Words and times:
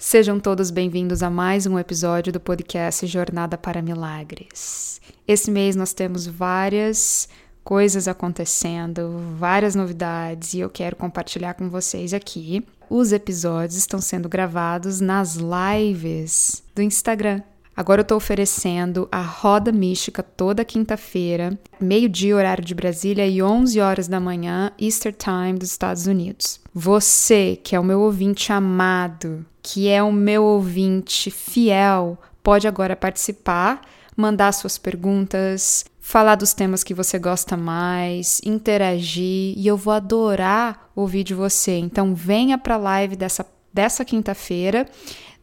Sejam 0.00 0.38
todos 0.38 0.70
bem-vindos 0.70 1.24
a 1.24 1.28
mais 1.28 1.66
um 1.66 1.76
episódio 1.76 2.32
do 2.32 2.38
podcast 2.38 3.04
Jornada 3.04 3.58
para 3.58 3.82
Milagres. 3.82 5.00
Esse 5.26 5.50
mês 5.50 5.74
nós 5.74 5.92
temos 5.92 6.24
várias 6.24 7.28
coisas 7.64 8.06
acontecendo, 8.06 9.18
várias 9.36 9.74
novidades 9.74 10.54
e 10.54 10.60
eu 10.60 10.70
quero 10.70 10.94
compartilhar 10.94 11.54
com 11.54 11.68
vocês 11.68 12.14
aqui. 12.14 12.64
Os 12.88 13.10
episódios 13.10 13.76
estão 13.76 14.00
sendo 14.00 14.28
gravados 14.28 15.00
nas 15.00 15.36
lives 15.36 16.62
do 16.76 16.80
Instagram. 16.80 17.42
Agora 17.76 18.00
eu 18.00 18.02
estou 18.02 18.18
oferecendo 18.18 19.08
a 19.10 19.20
Roda 19.20 19.72
Mística 19.72 20.22
toda 20.22 20.64
quinta-feira, 20.64 21.58
meio-dia, 21.80 22.36
horário 22.36 22.64
de 22.64 22.74
Brasília, 22.74 23.26
e 23.26 23.42
11 23.42 23.80
horas 23.80 24.06
da 24.06 24.20
manhã, 24.20 24.72
Easter 24.80 25.12
Time 25.12 25.58
dos 25.58 25.72
Estados 25.72 26.06
Unidos. 26.06 26.60
Você, 26.72 27.58
que 27.62 27.74
é 27.74 27.80
o 27.80 27.84
meu 27.84 28.00
ouvinte 28.00 28.52
amado, 28.52 29.44
que 29.70 29.86
é 29.86 30.02
o 30.02 30.10
meu 30.10 30.44
ouvinte 30.44 31.30
fiel, 31.30 32.16
pode 32.42 32.66
agora 32.66 32.96
participar, 32.96 33.82
mandar 34.16 34.50
suas 34.52 34.78
perguntas, 34.78 35.84
falar 36.00 36.36
dos 36.36 36.54
temas 36.54 36.82
que 36.82 36.94
você 36.94 37.18
gosta 37.18 37.54
mais, 37.54 38.40
interagir 38.46 39.52
e 39.58 39.66
eu 39.66 39.76
vou 39.76 39.92
adorar 39.92 40.90
ouvir 40.96 41.22
de 41.22 41.34
você. 41.34 41.76
Então 41.76 42.14
venha 42.14 42.56
para 42.56 42.76
a 42.76 42.78
live 42.78 43.14
dessa, 43.14 43.44
dessa 43.70 44.06
quinta-feira. 44.06 44.88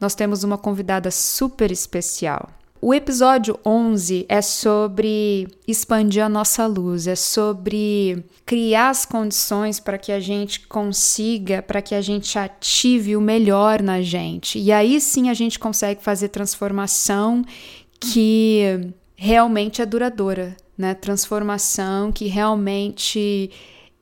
Nós 0.02 0.16
temos 0.16 0.44
uma 0.44 0.58
convidada 0.58 1.12
super 1.12 1.72
especial. 1.72 2.50
O 2.88 2.94
episódio 2.94 3.60
11 3.66 4.28
é 4.30 4.44
sobre 4.44 5.48
expandir 5.68 6.24
a 6.24 6.30
nossa 6.30 6.68
luz, 6.68 7.08
é 7.08 7.16
sobre 7.16 8.24
criar 8.46 8.92
as 8.92 9.08
condições 9.08 9.80
para 9.80 9.98
que 9.98 10.12
a 10.12 10.20
gente 10.20 10.68
consiga, 10.68 11.64
para 11.64 11.82
que 11.82 11.96
a 11.96 12.02
gente 12.02 12.38
ative 12.38 13.18
o 13.18 13.22
melhor 13.22 13.82
na 13.82 14.04
gente. 14.04 14.60
E 14.60 14.72
aí 14.72 15.02
sim 15.02 15.32
a 15.32 15.34
gente 15.34 15.58
consegue 15.58 16.04
fazer 16.04 16.28
transformação 16.28 17.44
que 18.00 18.94
realmente 19.16 19.82
é 19.82 19.86
duradoura, 19.88 20.56
né? 20.78 20.94
Transformação 20.94 22.12
que 22.12 22.28
realmente 22.28 23.50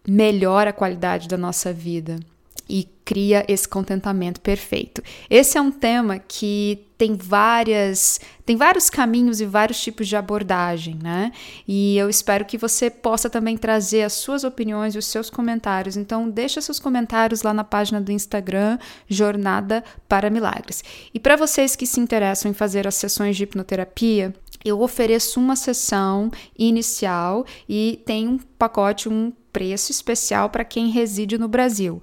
melhora 0.05 0.71
a 0.71 0.73
qualidade 0.73 1.29
da 1.29 1.37
nossa 1.37 1.71
vida 1.71 2.19
e 2.67 2.87
cria 3.03 3.45
esse 3.47 3.67
contentamento 3.67 4.39
perfeito. 4.39 5.03
Esse 5.29 5.57
é 5.57 5.61
um 5.61 5.71
tema 5.71 6.19
que 6.19 6.87
tem 6.97 7.15
várias, 7.15 8.19
tem 8.45 8.55
vários 8.55 8.89
caminhos 8.89 9.41
e 9.41 9.45
vários 9.45 9.81
tipos 9.81 10.07
de 10.07 10.15
abordagem, 10.15 10.97
né? 11.01 11.31
E 11.67 11.97
eu 11.97 12.09
espero 12.09 12.45
que 12.45 12.57
você 12.57 12.89
possa 12.89 13.29
também 13.29 13.57
trazer 13.57 14.03
as 14.03 14.13
suas 14.13 14.45
opiniões 14.45 14.95
e 14.95 14.97
os 14.97 15.05
seus 15.05 15.29
comentários. 15.29 15.97
Então, 15.97 16.29
deixa 16.29 16.61
seus 16.61 16.79
comentários 16.79 17.41
lá 17.41 17.53
na 17.53 17.63
página 17.63 17.99
do 17.99 18.11
Instagram 18.11 18.77
Jornada 19.07 19.83
para 20.07 20.29
Milagres. 20.29 20.81
E 21.13 21.19
para 21.19 21.35
vocês 21.35 21.75
que 21.75 21.85
se 21.85 21.99
interessam 21.99 22.49
em 22.49 22.53
fazer 22.53 22.87
as 22.87 22.95
sessões 22.95 23.35
de 23.35 23.43
hipnoterapia, 23.43 24.33
eu 24.63 24.79
ofereço 24.79 25.41
uma 25.41 25.57
sessão 25.57 26.31
inicial 26.57 27.45
e 27.67 28.01
tem 28.05 28.29
um 28.29 28.37
pacote, 28.37 29.09
um 29.09 29.33
preço 29.51 29.91
especial 29.91 30.49
para 30.49 30.63
quem 30.63 30.89
reside 30.89 31.37
no 31.37 31.47
Brasil. 31.47 32.01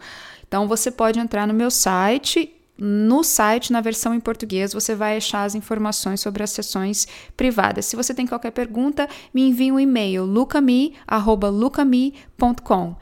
Então 0.50 0.66
você 0.66 0.90
pode 0.90 1.20
entrar 1.20 1.46
no 1.46 1.54
meu 1.54 1.70
site 1.70 2.52
no 2.82 3.22
site, 3.22 3.70
na 3.70 3.82
versão 3.82 4.14
em 4.14 4.20
português, 4.20 4.72
você 4.72 4.94
vai 4.94 5.18
achar 5.18 5.44
as 5.44 5.54
informações 5.54 6.18
sobre 6.18 6.42
as 6.42 6.48
sessões 6.48 7.06
privadas. 7.36 7.84
Se 7.84 7.94
você 7.94 8.14
tem 8.14 8.26
qualquer 8.26 8.52
pergunta, 8.52 9.06
me 9.34 9.42
envie 9.42 9.70
um 9.70 9.78
e-mail 9.78 10.24
lucami@lucami.com. 10.24 12.96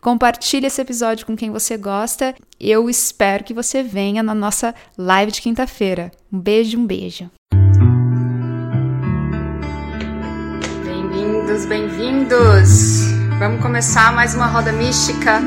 Compartilhe 0.00 0.68
esse 0.68 0.80
episódio 0.80 1.26
com 1.26 1.36
quem 1.36 1.50
você 1.50 1.76
gosta. 1.76 2.32
Eu 2.60 2.88
espero 2.88 3.42
que 3.42 3.52
você 3.52 3.82
venha 3.82 4.22
na 4.22 4.36
nossa 4.36 4.72
live 4.96 5.32
de 5.32 5.42
quinta-feira. 5.42 6.12
Um 6.32 6.38
beijo, 6.38 6.78
um 6.78 6.86
beijo. 6.86 7.28
Bem-vindos, 10.84 11.66
bem-vindos. 11.66 13.00
Vamos 13.40 13.60
começar 13.60 14.14
mais 14.14 14.36
uma 14.36 14.46
roda 14.46 14.70
mística. 14.70 15.42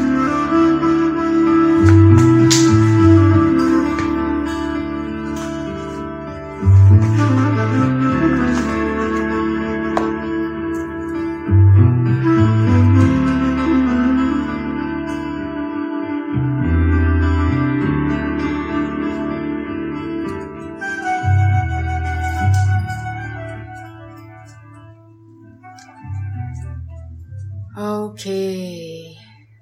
Ok. 27.80 29.16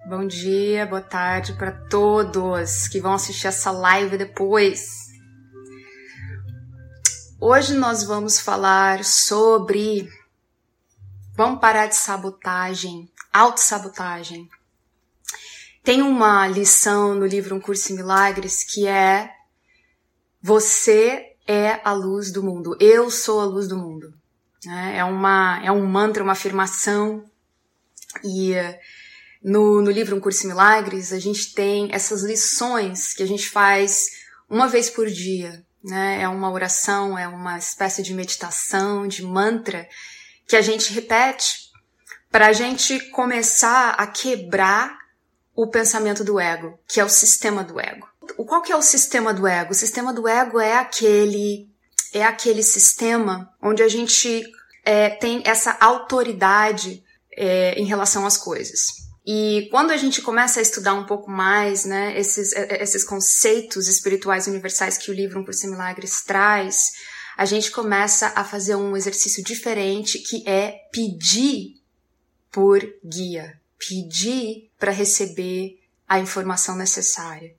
Bom 0.07 0.25
dia, 0.25 0.85
boa 0.85 1.01
tarde 1.01 1.51
para 1.51 1.73
todos 1.73 2.87
que 2.87 3.01
vão 3.01 3.11
assistir 3.11 3.47
essa 3.47 3.71
live 3.71 4.17
depois. 4.17 5.07
Hoje 7.41 7.73
nós 7.73 8.05
vamos 8.05 8.39
falar 8.39 9.03
sobre. 9.03 10.07
Vamos 11.35 11.59
parar 11.59 11.87
de 11.87 11.97
sabotagem, 11.97 13.11
autossabotagem. 13.33 14.47
Tem 15.83 16.01
uma 16.01 16.47
lição 16.47 17.15
no 17.15 17.25
livro 17.25 17.53
Um 17.53 17.59
Curso 17.59 17.91
em 17.91 17.97
Milagres 17.97 18.63
que 18.63 18.87
é: 18.87 19.29
Você 20.41 21.35
é 21.45 21.81
a 21.83 21.91
luz 21.91 22.31
do 22.31 22.41
mundo, 22.41 22.77
eu 22.79 23.11
sou 23.11 23.41
a 23.41 23.45
luz 23.45 23.67
do 23.67 23.75
mundo. 23.75 24.13
É, 24.65 25.03
uma, 25.03 25.61
é 25.61 25.69
um 25.69 25.85
mantra, 25.85 26.23
uma 26.23 26.31
afirmação 26.31 27.29
e 28.23 28.53
no, 29.43 29.81
no 29.81 29.91
livro 29.91 30.15
Um 30.15 30.19
Curso 30.19 30.45
em 30.45 30.49
Milagres, 30.49 31.13
a 31.13 31.19
gente 31.19 31.53
tem 31.53 31.89
essas 31.91 32.23
lições 32.23 33.13
que 33.13 33.21
a 33.21 33.27
gente 33.27 33.47
faz 33.47 34.07
uma 34.49 34.67
vez 34.67 34.89
por 34.89 35.07
dia. 35.07 35.63
Né? 35.83 36.23
É 36.23 36.27
uma 36.27 36.51
oração, 36.51 37.17
é 37.17 37.27
uma 37.27 37.57
espécie 37.59 38.01
de 38.01 38.13
meditação, 38.13 39.07
de 39.07 39.21
mantra, 39.21 39.87
que 40.47 40.55
a 40.55 40.61
gente 40.61 40.91
repete 40.91 41.65
para 42.31 42.47
a 42.47 42.53
gente 42.53 42.99
começar 43.11 43.91
a 43.91 44.07
quebrar 44.07 44.97
o 45.55 45.67
pensamento 45.67 46.23
do 46.23 46.39
ego, 46.39 46.77
que 46.87 46.99
é 46.99 47.05
o 47.05 47.09
sistema 47.09 47.63
do 47.63 47.79
ego. 47.79 48.07
Qual 48.35 48.61
que 48.61 48.71
é 48.71 48.75
o 48.75 48.81
sistema 48.81 49.33
do 49.33 49.47
ego? 49.47 49.71
O 49.71 49.75
sistema 49.75 50.11
do 50.11 50.27
ego 50.27 50.59
é 50.59 50.75
aquele 50.75 51.69
é 52.13 52.23
aquele 52.23 52.63
sistema 52.63 53.53
onde 53.61 53.83
a 53.83 53.87
gente 53.87 54.43
é, 54.83 55.09
tem 55.09 55.43
essa 55.45 55.77
autoridade 55.79 57.03
é, 57.35 57.73
em 57.79 57.85
relação 57.85 58.25
às 58.25 58.37
coisas. 58.37 59.05
E 59.25 59.67
quando 59.71 59.91
a 59.91 59.97
gente 59.97 60.21
começa 60.21 60.59
a 60.59 60.61
estudar 60.61 60.93
um 60.93 61.05
pouco 61.05 61.31
mais, 61.31 61.83
né, 61.83 62.17
esses, 62.17 62.53
é, 62.53 62.75
é, 62.75 62.83
esses 62.83 63.03
conceitos 63.03 63.87
espirituais 63.87 64.45
universais 64.45 64.97
que 64.97 65.09
o 65.09 65.13
livro 65.13 65.39
Um 65.39 65.43
Curso 65.43 65.65
em 65.65 65.71
Milagres 65.71 66.21
traz, 66.23 66.91
a 67.35 67.43
gente 67.43 67.71
começa 67.71 68.31
a 68.35 68.43
fazer 68.43 68.75
um 68.75 68.95
exercício 68.95 69.43
diferente 69.43 70.19
que 70.19 70.47
é 70.47 70.79
pedir 70.91 71.81
por 72.51 72.81
guia, 73.03 73.59
pedir 73.77 74.69
para 74.79 74.91
receber 74.91 75.79
a 76.07 76.19
informação 76.19 76.75
necessária. 76.75 77.53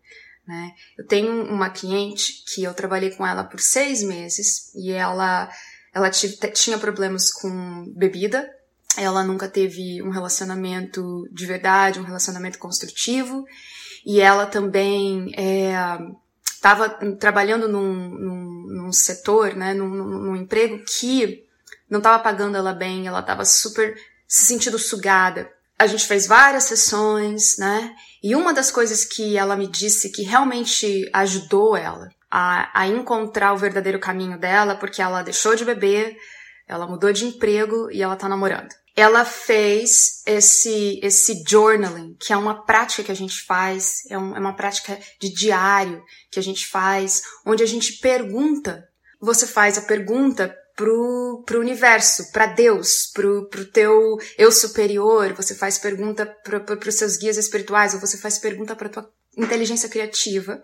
Né? 0.47 0.73
Eu 0.97 1.05
tenho 1.05 1.45
uma 1.47 1.69
cliente 1.69 2.45
que 2.47 2.63
eu 2.63 2.73
trabalhei 2.73 3.11
com 3.11 3.27
ela 3.27 3.43
por 3.43 3.61
seis 3.61 4.03
meses 4.05 4.73
e 4.75 4.93
ela, 4.93 5.51
ela 5.93 6.11
tinha 6.11 6.79
problemas 6.79 7.33
com 7.33 7.93
bebida, 7.93 8.49
ela 8.97 9.23
nunca 9.23 9.49
teve 9.49 10.03
um 10.03 10.11
relacionamento 10.11 11.29
de 11.31 11.47
verdade, 11.47 12.01
um 12.01 12.05
relacionamento 12.05 12.59
construtivo, 12.59 13.45
e 14.05 14.21
ela 14.21 14.47
também 14.47 15.31
estava 16.55 16.87
é, 17.01 17.11
trabalhando 17.17 17.69
num, 17.69 17.93
num, 17.93 18.67
num, 18.69 18.93
setor, 18.93 19.55
né, 19.55 19.75
num, 19.75 19.89
num 19.89 20.37
emprego 20.37 20.83
que 20.85 21.45
não 21.91 21.99
estava 21.99 22.23
pagando 22.23 22.57
ela 22.57 22.73
bem, 22.73 23.07
ela 23.07 23.21
estava 23.21 23.45
super 23.45 23.97
se 24.27 24.47
sentindo 24.47 24.79
sugada. 24.79 25.51
A 25.79 25.87
gente 25.87 26.07
fez 26.07 26.27
várias 26.27 26.65
sessões, 26.65 27.59
né? 27.59 27.95
E 28.23 28.35
uma 28.35 28.55
das 28.55 28.71
coisas 28.71 29.05
que 29.05 29.37
ela 29.37 29.57
me 29.57 29.67
disse 29.67 30.11
que 30.11 30.23
realmente 30.23 31.09
ajudou 31.13 31.77
ela 31.77 32.09
a, 32.31 32.81
a 32.81 32.87
encontrar 32.87 33.53
o 33.53 33.59
verdadeiro 33.59 34.01
caminho 34.01 34.39
dela, 34.39 34.75
porque 34.75 35.03
ela 35.03 35.23
deixou 35.23 35.55
de 35.55 35.65
beber, 35.65 36.17
ela 36.67 36.87
mudou 36.87 37.13
de 37.13 37.27
emprego 37.27 37.91
e 37.93 38.03
ela 38.03 38.17
tá 38.17 38.29
namorando 38.29 38.75
ela 38.97 39.27
fez 39.27 40.23
esse, 40.25 40.99
esse 41.03 41.45
journaling, 41.47 42.17
que 42.19 42.33
é 42.33 42.37
uma 42.37 42.65
prática 42.65 43.05
que 43.05 43.13
a 43.13 43.17
gente 43.17 43.43
faz, 43.43 44.07
é, 44.09 44.17
um, 44.17 44.35
é 44.35 44.41
uma 44.41 44.57
prática 44.57 44.99
de 45.21 45.29
diário 45.29 46.03
que 46.31 46.39
a 46.39 46.43
gente 46.43 46.67
faz, 46.67 47.21
onde 47.45 47.63
a 47.63 47.67
gente 47.67 47.99
pergunta, 47.99 48.89
você 49.21 49.47
faz 49.47 49.77
a 49.77 49.83
pergunta 49.83 50.57
pro, 50.75 51.43
pro 51.45 51.61
universo, 51.61 52.33
para 52.33 52.47
Deus, 52.47 53.11
pro, 53.13 53.47
pro 53.51 53.67
teu 53.67 54.17
eu 54.39 54.51
superior, 54.51 55.35
você 55.35 55.55
faz 55.55 55.77
pergunta 55.77 56.25
para 56.43 56.61
pro, 56.61 56.89
os 56.89 56.95
seus 56.95 57.19
guias 57.19 57.37
espirituais, 57.37 57.93
ou 57.93 58.01
você 58.01 58.17
faz 58.17 58.39
pergunta 58.39 58.75
para 58.75 58.89
tua 58.89 59.11
inteligência 59.37 59.91
criativa, 59.91 60.63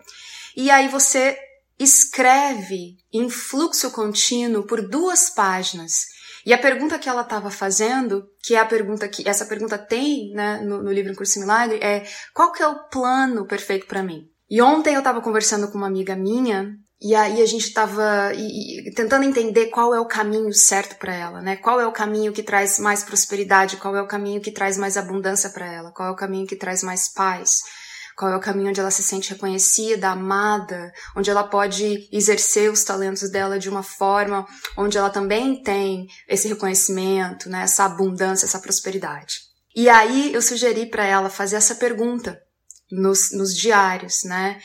e 0.55 0.71
aí 0.71 0.87
você 0.87 1.37
escreve 1.77 2.97
em 3.11 3.29
fluxo 3.29 3.91
contínuo 3.91 4.63
por 4.63 4.81
duas 4.87 5.29
páginas. 5.29 6.12
E 6.45 6.53
a 6.53 6.57
pergunta 6.57 6.99
que 6.99 7.07
ela 7.07 7.21
estava 7.21 7.49
fazendo, 7.49 8.25
que 8.41 8.55
é 8.55 8.59
a 8.59 8.65
pergunta 8.65 9.07
que 9.07 9.27
essa 9.27 9.45
pergunta 9.45 9.77
tem 9.77 10.31
né, 10.33 10.61
no, 10.61 10.83
no 10.83 10.91
livro 10.91 11.11
Em 11.11 11.15
Curso 11.15 11.39
Milagre, 11.39 11.79
é 11.81 12.03
qual 12.33 12.51
que 12.51 12.61
é 12.61 12.67
o 12.67 12.87
plano 12.89 13.47
perfeito 13.47 13.87
para 13.87 14.03
mim? 14.03 14.27
E 14.49 14.61
ontem 14.61 14.93
eu 14.93 14.99
estava 14.99 15.21
conversando 15.21 15.69
com 15.71 15.77
uma 15.77 15.87
amiga 15.87 16.15
minha 16.15 16.75
e 17.01 17.15
aí 17.15 17.41
a 17.41 17.45
gente 17.45 17.67
estava 17.67 18.31
tentando 18.95 19.25
entender 19.25 19.67
qual 19.67 19.93
é 19.93 19.99
o 19.99 20.05
caminho 20.05 20.53
certo 20.53 20.95
para 20.97 21.13
ela, 21.13 21.41
né? 21.41 21.57
Qual 21.57 21.79
é 21.81 21.85
o 21.85 21.91
caminho 21.91 22.31
que 22.31 22.41
traz 22.41 22.79
mais 22.79 23.03
prosperidade? 23.03 23.75
Qual 23.77 23.95
é 23.95 24.01
o 24.01 24.07
caminho 24.07 24.39
que 24.39 24.51
traz 24.51 24.77
mais 24.77 24.95
abundância 24.95 25.49
para 25.49 25.65
ela? 25.65 25.91
Qual 25.91 26.07
é 26.07 26.11
o 26.11 26.15
caminho 26.15 26.47
que 26.47 26.55
traz 26.55 26.81
mais 26.81 27.11
paz? 27.11 27.61
Qual 28.15 28.31
é 28.31 28.35
o 28.35 28.39
caminho 28.39 28.69
onde 28.69 28.79
ela 28.79 28.91
se 28.91 29.01
sente 29.01 29.31
reconhecida, 29.31 30.09
amada, 30.09 30.91
onde 31.15 31.29
ela 31.29 31.43
pode 31.43 32.07
exercer 32.11 32.71
os 32.71 32.83
talentos 32.83 33.29
dela 33.29 33.57
de 33.57 33.69
uma 33.69 33.83
forma 33.83 34.45
onde 34.77 34.97
ela 34.97 35.09
também 35.09 35.61
tem 35.63 36.07
esse 36.27 36.47
reconhecimento, 36.47 37.49
né? 37.49 37.63
Essa 37.63 37.85
abundância, 37.85 38.45
essa 38.45 38.59
prosperidade. 38.59 39.39
E 39.75 39.89
aí 39.89 40.33
eu 40.33 40.41
sugeri 40.41 40.85
para 40.85 41.05
ela 41.05 41.29
fazer 41.29 41.55
essa 41.55 41.75
pergunta 41.75 42.39
nos, 42.91 43.31
nos 43.31 43.55
diários, 43.55 44.23
né? 44.23 44.59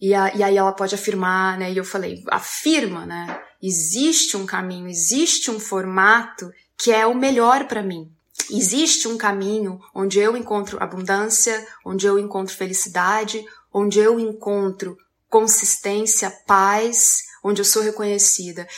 E, 0.00 0.14
a, 0.14 0.34
e 0.34 0.42
aí 0.42 0.56
ela 0.56 0.72
pode 0.72 0.94
afirmar, 0.94 1.58
né? 1.58 1.70
E 1.70 1.76
eu 1.76 1.84
falei, 1.84 2.22
afirma, 2.30 3.06
né? 3.06 3.40
Existe 3.62 4.36
um 4.36 4.46
caminho, 4.46 4.88
existe 4.88 5.50
um 5.50 5.60
formato 5.60 6.50
que 6.76 6.90
é 6.90 7.06
o 7.06 7.14
melhor 7.14 7.68
para 7.68 7.82
mim. 7.82 8.10
Existe 8.54 9.08
um 9.08 9.16
caminho 9.16 9.80
onde 9.94 10.18
eu 10.18 10.36
encontro 10.36 10.82
abundância, 10.82 11.66
onde 11.86 12.06
eu 12.06 12.18
encontro 12.18 12.54
felicidade, 12.54 13.42
onde 13.72 13.98
eu 13.98 14.20
encontro 14.20 14.94
consistência, 15.28 16.30
paz, 16.46 17.22
onde 17.42 17.62
eu 17.62 17.64
sou 17.64 17.82
reconhecida. 17.82 18.68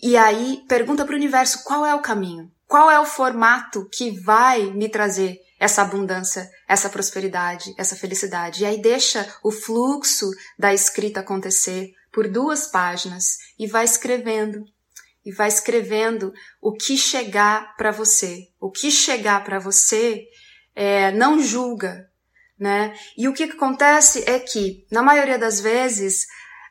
E 0.00 0.16
aí 0.16 0.62
pergunta 0.68 1.04
para 1.04 1.14
o 1.14 1.16
universo 1.16 1.64
qual 1.64 1.84
é 1.84 1.92
o 1.94 2.02
caminho, 2.02 2.48
qual 2.68 2.88
é 2.88 3.00
o 3.00 3.04
formato 3.04 3.88
que 3.92 4.12
vai 4.20 4.70
me 4.70 4.88
trazer 4.88 5.38
essa 5.58 5.82
abundância, 5.82 6.48
essa 6.68 6.88
prosperidade, 6.88 7.74
essa 7.76 7.96
felicidade. 7.96 8.62
E 8.62 8.66
aí 8.66 8.80
deixa 8.80 9.28
o 9.42 9.50
fluxo 9.50 10.30
da 10.56 10.72
escrita 10.72 11.20
acontecer 11.20 11.90
por 12.12 12.28
duas 12.28 12.68
páginas 12.68 13.38
e 13.58 13.66
vai 13.66 13.84
escrevendo. 13.84 14.64
E 15.24 15.32
vai 15.32 15.48
escrevendo 15.48 16.32
o 16.60 16.72
que 16.72 16.96
chegar 16.96 17.76
para 17.76 17.90
você. 17.90 18.48
O 18.60 18.70
que 18.70 18.90
chegar 18.90 19.42
para 19.44 19.58
você 19.58 20.24
é, 20.74 21.10
não 21.12 21.40
julga, 21.40 22.08
né? 22.58 22.94
E 23.16 23.28
o 23.28 23.32
que 23.32 23.44
acontece 23.44 24.24
é 24.26 24.38
que, 24.38 24.86
na 24.90 25.02
maioria 25.02 25.38
das 25.38 25.60
vezes, 25.60 26.26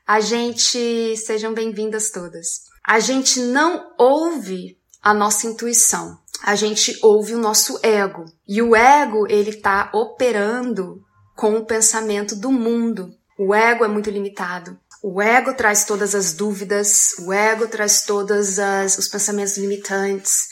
a 0.05 0.19
gente, 0.19 1.15
sejam 1.17 1.53
bem-vindas 1.53 2.11
todas, 2.11 2.63
a 2.85 2.99
gente 2.99 3.39
não 3.39 3.93
ouve 3.97 4.77
a 5.01 5.13
nossa 5.13 5.47
intuição 5.47 6.23
a 6.43 6.55
gente 6.55 6.99
ouve 7.01 7.33
o 7.33 7.39
nosso 7.39 7.79
ego. 7.81 8.25
E 8.45 8.61
o 8.61 8.75
ego, 8.75 9.25
ele 9.29 9.51
está 9.51 9.89
operando 9.93 11.01
com 11.35 11.55
o 11.55 11.65
pensamento 11.65 12.35
do 12.35 12.51
mundo. 12.51 13.09
O 13.39 13.55
ego 13.55 13.85
é 13.85 13.87
muito 13.87 14.09
limitado. 14.09 14.77
O 15.03 15.21
ego 15.21 15.53
traz 15.53 15.83
todas 15.83 16.15
as 16.15 16.33
dúvidas, 16.33 17.13
o 17.19 17.33
ego 17.33 17.67
traz 17.67 18.03
todos 18.03 18.57
os 18.97 19.07
pensamentos 19.09 19.57
limitantes, 19.57 20.47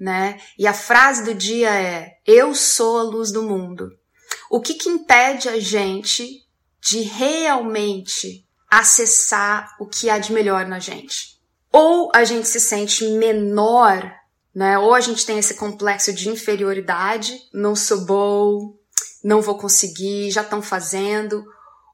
né? 0.00 0.40
E 0.58 0.66
a 0.66 0.72
frase 0.72 1.22
do 1.22 1.34
dia 1.34 1.70
é: 1.70 2.16
Eu 2.26 2.54
sou 2.54 2.98
a 2.98 3.02
luz 3.02 3.30
do 3.30 3.42
mundo. 3.42 3.90
O 4.50 4.60
que, 4.60 4.74
que 4.74 4.88
impede 4.88 5.48
a 5.48 5.60
gente 5.60 6.26
de 6.80 7.02
realmente 7.02 8.46
acessar 8.70 9.76
o 9.78 9.86
que 9.86 10.08
há 10.08 10.18
de 10.18 10.32
melhor 10.32 10.66
na 10.66 10.78
gente? 10.78 11.38
Ou 11.70 12.10
a 12.14 12.24
gente 12.24 12.48
se 12.48 12.58
sente 12.58 13.04
menor 13.04 14.18
né? 14.54 14.78
Ou 14.78 14.94
a 14.94 15.00
gente 15.00 15.24
tem 15.24 15.38
esse 15.38 15.54
complexo 15.54 16.12
de 16.12 16.28
inferioridade, 16.28 17.38
não 17.52 17.76
sou 17.76 18.04
bom, 18.04 18.74
não 19.22 19.40
vou 19.40 19.56
conseguir, 19.56 20.30
já 20.30 20.42
estão 20.42 20.62
fazendo, 20.62 21.44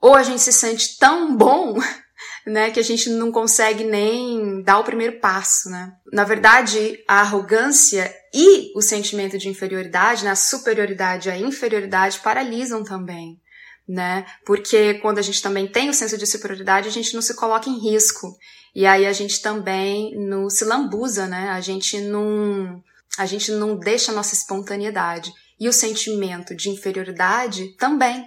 ou 0.01 0.15
a 0.15 0.23
gente 0.23 0.41
se 0.41 0.53
sente 0.53 0.99
tão 0.99 1.37
bom, 1.37 1.79
né, 2.47 2.71
que 2.71 2.81
a 2.81 2.85
gente 2.85 3.11
não 3.11 3.33
consegue 3.33 3.85
nem 3.85 4.63
dar 4.63 4.79
o 4.79 4.85
primeiro 4.85 5.19
passo, 5.21 5.69
né? 5.69 5.93
Na 6.13 6.25
verdade, 6.25 7.03
a 7.09 7.21
arrogância 7.21 8.15
e 8.33 8.73
o 8.77 8.81
sentimento 8.81 9.37
de 9.37 9.49
inferioridade, 9.49 10.25
né, 10.25 10.31
a 10.31 10.37
superioridade 10.37 11.29
e 11.29 11.33
a 11.33 11.39
inferioridade 11.39 12.21
paralisam 12.21 12.85
também 12.85 13.41
né? 13.89 14.27
Porque 14.45 14.95
quando 14.95 15.19
a 15.19 15.23
gente 15.23 15.41
também 15.41 15.67
tem 15.67 15.89
o 15.89 15.95
senso 15.95 16.19
de 16.19 16.27
superioridade, 16.27 16.89
a 16.89 16.93
gente 16.93 17.15
não 17.15 17.23
se 17.23 17.35
coloca 17.35 17.69
em 17.69 17.79
risco. 17.79 18.37
E 18.75 18.85
aí 18.85 19.07
a 19.07 19.13
gente 19.13 19.41
também 19.41 20.17
não 20.17 20.51
se 20.51 20.65
lambuza, 20.65 21.27
né? 21.27 21.51
A 21.51 21.61
gente 21.61 22.01
não 22.01 22.83
a 23.17 23.25
gente 23.25 23.51
não 23.53 23.77
deixa 23.79 24.13
a 24.13 24.15
nossa 24.15 24.35
espontaneidade. 24.35 25.33
E 25.59 25.69
o 25.69 25.73
sentimento 25.73 26.55
de 26.55 26.69
inferioridade 26.69 27.75
também. 27.79 28.27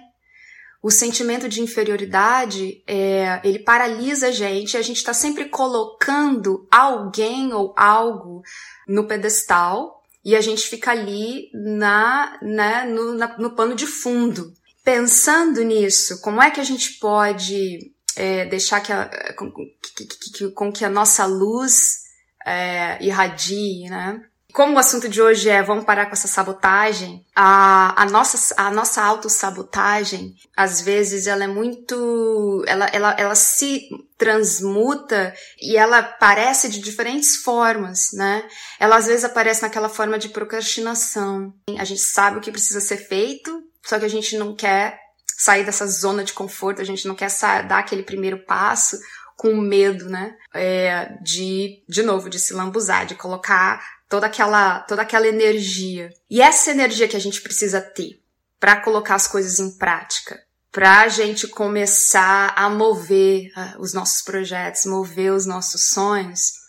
O 0.82 0.90
sentimento 0.90 1.48
de 1.48 1.60
inferioridade, 1.60 2.82
é, 2.86 3.40
ele 3.44 3.58
paralisa 3.58 4.28
a 4.28 4.30
gente, 4.30 4.76
a 4.76 4.82
gente 4.82 4.96
está 4.96 5.12
sempre 5.12 5.46
colocando 5.46 6.66
alguém 6.70 7.52
ou 7.52 7.74
algo 7.76 8.42
no 8.88 9.06
pedestal 9.06 10.02
e 10.24 10.34
a 10.34 10.40
gente 10.40 10.68
fica 10.68 10.90
ali 10.90 11.50
na, 11.52 12.38
né, 12.40 12.84
no, 12.84 13.14
na, 13.14 13.36
no 13.38 13.54
pano 13.54 13.74
de 13.74 13.86
fundo, 13.86 14.52
pensando 14.82 15.62
nisso, 15.62 16.20
como 16.22 16.42
é 16.42 16.50
que 16.50 16.60
a 16.60 16.64
gente 16.64 16.98
pode 16.98 17.92
é, 18.16 18.46
deixar 18.46 18.80
que, 18.80 18.92
a, 18.92 19.34
com, 19.34 19.50
que, 19.52 20.06
que, 20.06 20.50
com 20.50 20.72
que 20.72 20.84
a 20.84 20.90
nossa 20.90 21.26
luz 21.26 22.00
é, 22.46 23.02
irradie, 23.04 23.88
né? 23.88 24.22
Como 24.52 24.74
o 24.74 24.78
assunto 24.78 25.08
de 25.08 25.20
hoje 25.20 25.48
é 25.48 25.62
vamos 25.62 25.84
parar 25.84 26.06
com 26.06 26.12
essa 26.12 26.28
sabotagem, 26.28 27.24
a, 27.34 28.02
a 28.02 28.06
nossa, 28.06 28.54
a 28.56 28.70
nossa 28.70 29.02
autossabotagem, 29.02 30.34
às 30.56 30.80
vezes, 30.80 31.26
ela 31.26 31.44
é 31.44 31.46
muito. 31.46 32.64
Ela, 32.66 32.86
ela, 32.86 33.16
ela 33.18 33.34
se 33.34 33.88
transmuta 34.16 35.34
e 35.60 35.76
ela 35.76 35.98
aparece 35.98 36.68
de 36.68 36.80
diferentes 36.80 37.36
formas, 37.36 38.10
né? 38.12 38.46
Ela 38.78 38.96
às 38.96 39.06
vezes 39.06 39.24
aparece 39.24 39.62
naquela 39.62 39.88
forma 39.88 40.18
de 40.18 40.28
procrastinação. 40.28 41.52
A 41.78 41.84
gente 41.84 42.02
sabe 42.02 42.38
o 42.38 42.40
que 42.40 42.52
precisa 42.52 42.80
ser 42.80 42.98
feito, 42.98 43.62
só 43.84 43.98
que 43.98 44.04
a 44.04 44.10
gente 44.10 44.36
não 44.36 44.54
quer 44.54 44.98
sair 45.38 45.64
dessa 45.64 45.86
zona 45.86 46.22
de 46.22 46.34
conforto, 46.34 46.82
a 46.82 46.84
gente 46.84 47.08
não 47.08 47.14
quer 47.14 47.30
dar 47.66 47.78
aquele 47.78 48.02
primeiro 48.02 48.44
passo 48.44 48.98
com 49.40 49.56
medo, 49.56 50.04
né? 50.10 50.34
É, 50.52 51.14
de, 51.22 51.82
de 51.88 52.02
novo, 52.02 52.28
de 52.28 52.38
se 52.38 52.52
lambuzar, 52.52 53.06
de 53.06 53.14
colocar 53.14 53.82
toda 54.10 54.26
aquela, 54.26 54.80
toda 54.80 55.02
aquela 55.02 55.28
energia. 55.28 56.12
E 56.28 56.42
essa 56.42 56.72
energia 56.72 57.06
que 57.06 57.16
a 57.16 57.20
gente 57.20 57.40
precisa 57.40 57.80
ter 57.80 58.20
para 58.58 58.80
colocar 58.80 59.14
as 59.14 59.28
coisas 59.28 59.60
em 59.60 59.70
prática, 59.78 60.38
para 60.70 61.02
a 61.02 61.08
gente 61.08 61.46
começar 61.46 62.52
a 62.56 62.68
mover 62.68 63.50
uh, 63.56 63.80
os 63.80 63.94
nossos 63.94 64.22
projetos, 64.22 64.84
mover 64.84 65.32
os 65.32 65.46
nossos 65.46 65.90
sonhos, 65.90 66.60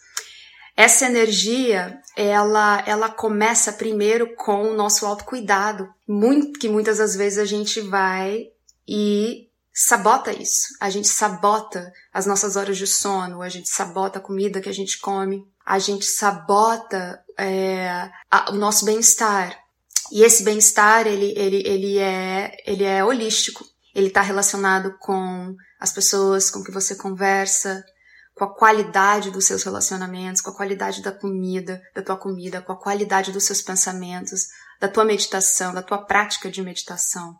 essa 0.77 1.05
energia, 1.05 1.99
ela, 2.15 2.83
ela 2.87 3.09
começa 3.09 3.73
primeiro 3.73 4.35
com 4.35 4.71
o 4.71 4.73
nosso 4.73 5.05
autocuidado, 5.05 5.89
muito, 6.07 6.59
que 6.59 6.69
muitas 6.69 6.99
das 6.99 7.15
vezes 7.15 7.39
a 7.39 7.45
gente 7.45 7.81
vai 7.81 8.45
e 8.87 9.49
sabota 9.73 10.31
isso. 10.31 10.75
A 10.79 10.89
gente 10.89 11.07
sabota 11.07 11.91
as 12.13 12.25
nossas 12.25 12.55
horas 12.55 12.77
de 12.77 12.87
sono, 12.87 13.41
a 13.41 13.49
gente 13.49 13.69
sabota 13.69 14.19
a 14.19 14.21
comida 14.21 14.61
que 14.61 14.69
a 14.69 14.73
gente 14.73 14.99
come, 14.99 15.45
a 15.65 15.79
gente 15.79 16.05
sabota 16.05 17.23
é, 17.37 18.09
a, 18.29 18.51
o 18.51 18.55
nosso 18.55 18.85
bem-estar. 18.85 19.57
E 20.11 20.23
esse 20.23 20.43
bem-estar, 20.43 21.07
ele, 21.07 21.33
ele, 21.37 21.63
ele, 21.65 21.97
é, 21.97 22.55
ele 22.65 22.83
é 22.83 23.03
holístico. 23.03 23.65
Ele 23.93 24.07
está 24.07 24.21
relacionado 24.21 24.97
com 24.99 25.55
as 25.79 25.91
pessoas 25.91 26.49
com 26.49 26.63
que 26.63 26.71
você 26.71 26.95
conversa, 26.95 27.83
com 28.33 28.45
a 28.45 28.55
qualidade 28.55 29.31
dos 29.31 29.45
seus 29.45 29.63
relacionamentos, 29.63 30.41
com 30.41 30.49
a 30.49 30.55
qualidade 30.55 31.01
da 31.01 31.11
comida, 31.11 31.81
da 31.93 32.01
tua 32.01 32.17
comida, 32.17 32.61
com 32.61 32.73
a 32.73 32.79
qualidade 32.79 33.31
dos 33.31 33.43
seus 33.43 33.61
pensamentos, 33.61 34.47
da 34.79 34.87
tua 34.87 35.05
meditação, 35.05 35.73
da 35.73 35.83
tua 35.83 35.99
prática 35.99 36.49
de 36.49 36.61
meditação. 36.61 37.35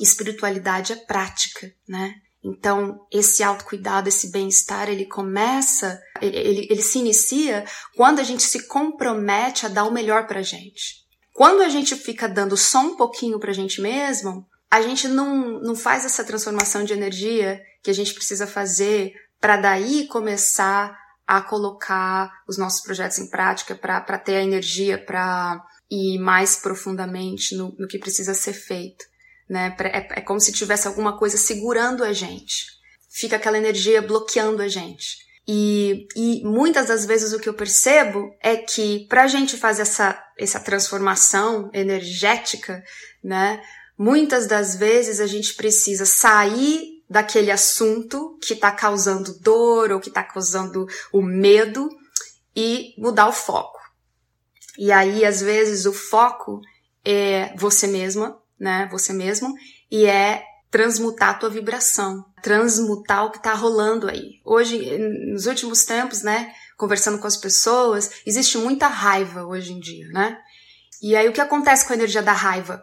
Espiritualidade 0.00 0.92
é 0.92 0.96
prática, 0.96 1.72
né? 1.88 2.14
Então, 2.48 3.04
esse 3.10 3.42
autocuidado, 3.42 4.08
esse 4.08 4.30
bem-estar, 4.30 4.88
ele 4.88 5.04
começa, 5.04 6.00
ele, 6.22 6.68
ele, 6.70 6.80
se 6.80 7.00
inicia 7.00 7.64
quando 7.96 8.20
a 8.20 8.22
gente 8.22 8.44
se 8.44 8.68
compromete 8.68 9.66
a 9.66 9.68
dar 9.68 9.82
o 9.82 9.92
melhor 9.92 10.28
pra 10.28 10.42
gente. 10.42 11.04
Quando 11.32 11.62
a 11.62 11.68
gente 11.68 11.96
fica 11.96 12.28
dando 12.28 12.56
só 12.56 12.80
um 12.80 12.96
pouquinho 12.96 13.40
pra 13.40 13.52
gente 13.52 13.80
mesmo, 13.80 14.46
a 14.70 14.80
gente 14.80 15.08
não, 15.08 15.60
não 15.60 15.74
faz 15.74 16.04
essa 16.04 16.22
transformação 16.22 16.84
de 16.84 16.92
energia 16.92 17.60
que 17.82 17.90
a 17.90 17.94
gente 17.94 18.14
precisa 18.14 18.46
fazer 18.46 19.12
para 19.40 19.56
daí 19.56 20.06
começar 20.06 20.96
a 21.26 21.42
colocar 21.42 22.30
os 22.46 22.56
nossos 22.56 22.80
projetos 22.80 23.18
em 23.18 23.28
prática, 23.28 23.74
para 23.74 24.18
ter 24.18 24.36
a 24.36 24.44
energia 24.44 24.96
para 24.96 25.60
ir 25.90 26.18
mais 26.20 26.56
profundamente 26.56 27.56
no, 27.56 27.74
no, 27.76 27.88
que 27.88 27.98
precisa 27.98 28.34
ser 28.34 28.52
feito. 28.52 29.04
Né? 29.48 29.74
É, 29.80 30.18
é 30.18 30.20
como 30.20 30.40
se 30.40 30.52
tivesse 30.52 30.88
alguma 30.88 31.18
coisa 31.18 31.36
segurando 31.36 32.04
a 32.04 32.12
gente. 32.12 32.66
fica 33.10 33.36
aquela 33.36 33.56
energia 33.56 34.02
bloqueando 34.02 34.62
a 34.62 34.68
gente. 34.68 35.26
E, 35.48 36.08
e 36.16 36.42
muitas 36.44 36.88
das 36.88 37.06
vezes 37.06 37.32
o 37.32 37.38
que 37.38 37.48
eu 37.48 37.54
percebo 37.54 38.34
é 38.42 38.56
que 38.56 39.06
para 39.08 39.22
a 39.22 39.28
gente 39.28 39.56
fazer 39.56 39.82
essa, 39.82 40.20
essa 40.36 40.58
transformação 40.58 41.70
energética, 41.72 42.82
né, 43.22 43.62
muitas 43.96 44.46
das 44.46 44.74
vezes 44.74 45.20
a 45.20 45.26
gente 45.26 45.54
precisa 45.54 46.04
sair 46.04 46.96
daquele 47.08 47.52
assunto 47.52 48.36
que 48.42 48.54
está 48.54 48.72
causando 48.72 49.38
dor 49.38 49.92
ou 49.92 50.00
que 50.00 50.08
está 50.08 50.24
causando 50.24 50.86
o 51.12 51.22
medo 51.22 51.88
e 52.54 52.94
mudar 52.98 53.28
o 53.28 53.32
foco. 53.32 53.78
E 54.76 54.90
aí, 54.90 55.24
às 55.24 55.40
vezes, 55.40 55.86
o 55.86 55.92
foco 55.92 56.60
é 57.04 57.54
você 57.56 57.86
mesma, 57.86 58.38
né? 58.58 58.88
Você 58.90 59.12
mesmo, 59.12 59.54
e 59.90 60.06
é 60.06 60.42
transmutar 60.70 61.30
a 61.30 61.34
tua 61.34 61.48
vibração, 61.48 62.24
transmutar 62.42 63.24
o 63.24 63.30
que 63.30 63.38
está 63.38 63.54
rolando 63.54 64.08
aí. 64.08 64.40
Hoje, 64.44 64.98
nos 65.32 65.46
últimos 65.46 65.84
tempos, 65.84 66.22
né, 66.22 66.52
conversando 66.76 67.18
com 67.18 67.26
as 67.26 67.36
pessoas, 67.36 68.10
existe 68.26 68.58
muita 68.58 68.86
raiva 68.86 69.44
hoje 69.44 69.72
em 69.72 69.80
dia, 69.80 70.08
né? 70.08 70.36
E 71.02 71.14
aí 71.14 71.28
o 71.28 71.32
que 71.32 71.40
acontece 71.40 71.86
com 71.86 71.92
a 71.92 71.96
energia 71.96 72.22
da 72.22 72.32
raiva? 72.32 72.82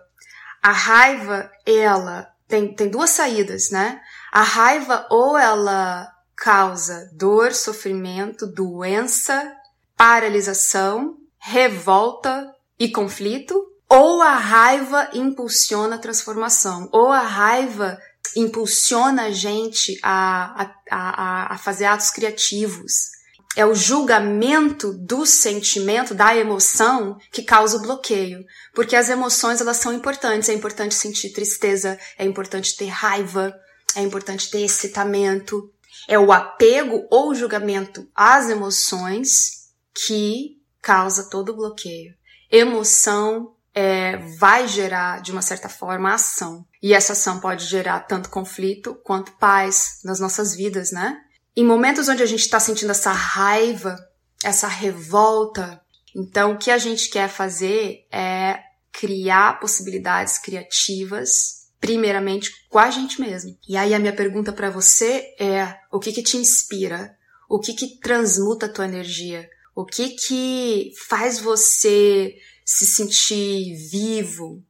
A 0.62 0.72
raiva, 0.72 1.52
ela 1.66 2.28
tem, 2.48 2.74
tem 2.74 2.90
duas 2.90 3.10
saídas, 3.10 3.70
né? 3.70 4.00
A 4.32 4.42
raiva 4.42 5.06
ou 5.10 5.38
ela 5.38 6.10
causa 6.36 7.10
dor, 7.14 7.54
sofrimento, 7.54 8.48
doença, 8.48 9.56
paralisação, 9.96 11.18
revolta 11.40 12.54
e 12.80 12.90
conflito, 12.90 13.73
ou 13.94 14.24
a 14.24 14.36
raiva 14.36 15.08
impulsiona 15.14 15.98
a 15.98 16.00
transformação, 16.00 16.90
ou 16.92 17.12
a 17.12 17.22
raiva 17.22 18.02
impulsiona 18.36 19.26
a 19.26 19.32
gente 19.32 20.00
a, 20.02 20.64
a, 20.64 20.76
a, 20.90 21.54
a 21.54 21.58
fazer 21.60 21.86
atos 21.86 22.10
criativos. 22.10 23.12
É 23.56 23.64
o 23.64 23.76
julgamento 23.76 24.92
do 24.94 25.28
sentimento, 25.28 26.16
da 26.16 26.36
emoção, 26.36 27.20
que 27.32 27.44
causa 27.44 27.78
o 27.78 27.82
bloqueio. 27.84 28.44
Porque 28.74 28.96
as 28.96 29.10
emoções, 29.10 29.62
elas 29.62 29.78
são 29.78 29.94
importantes. 29.94 30.50
É 30.50 30.54
importante 30.54 30.96
sentir 30.96 31.30
tristeza, 31.30 32.00
é 32.18 32.26
importante 32.26 32.76
ter 32.76 32.88
raiva, 32.88 33.54
é 33.96 34.02
importante 34.02 34.50
ter 34.50 34.62
excitamento. 34.62 35.72
É 36.08 36.18
o 36.18 36.32
apego 36.32 37.06
ou 37.12 37.36
julgamento 37.36 38.10
às 38.16 38.50
emoções 38.50 39.70
que 39.94 40.58
causa 40.82 41.30
todo 41.30 41.50
o 41.50 41.56
bloqueio. 41.56 42.16
Emoção 42.50 43.54
é, 43.74 44.18
vai 44.38 44.68
gerar, 44.68 45.22
de 45.22 45.32
uma 45.32 45.42
certa 45.42 45.68
forma, 45.68 46.14
ação. 46.14 46.66
E 46.82 46.94
essa 46.94 47.14
ação 47.14 47.40
pode 47.40 47.66
gerar 47.66 48.02
tanto 48.02 48.30
conflito 48.30 48.96
quanto 49.04 49.32
paz 49.34 50.00
nas 50.04 50.20
nossas 50.20 50.56
vidas, 50.56 50.92
né? 50.92 51.18
Em 51.56 51.66
momentos 51.66 52.08
onde 52.08 52.24
a 52.24 52.26
gente 52.26 52.42
está 52.42 52.60
sentindo 52.60 52.92
essa 52.92 53.12
raiva, 53.12 53.98
essa 54.44 54.68
revolta, 54.68 55.82
então 56.16 56.54
o 56.54 56.58
que 56.58 56.70
a 56.70 56.78
gente 56.78 57.10
quer 57.10 57.28
fazer 57.28 58.06
é 58.12 58.60
criar 58.92 59.60
possibilidades 59.60 60.38
criativas, 60.38 61.64
primeiramente 61.80 62.52
com 62.70 62.80
a 62.80 62.90
gente 62.90 63.20
mesmo. 63.20 63.58
E 63.68 63.76
aí 63.76 63.94
a 63.94 64.00
minha 64.00 64.16
pergunta 64.16 64.54
para 64.54 64.70
você 64.70 65.36
é: 65.40 65.76
o 65.92 66.00
que 66.00 66.12
que 66.12 66.24
te 66.24 66.38
inspira? 66.38 67.16
O 67.50 67.60
que 67.60 67.74
que 67.74 68.00
transmuta 68.00 68.68
a 68.68 68.70
tua 68.70 68.86
energia? 68.86 69.50
O 69.76 69.86
que 69.86 70.10
que 70.10 70.92
faz 71.08 71.40
você 71.40 72.36
se 72.66 72.86
sentir 72.86 73.76
vivo, 73.90 74.64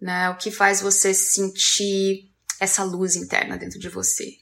né? 0.00 0.30
O 0.30 0.36
que 0.36 0.50
faz 0.50 0.80
você 0.80 1.14
sentir 1.14 2.30
essa 2.60 2.82
luz 2.82 3.16
interna 3.16 3.56
dentro 3.56 3.78
de 3.78 3.88
você. 3.88 4.36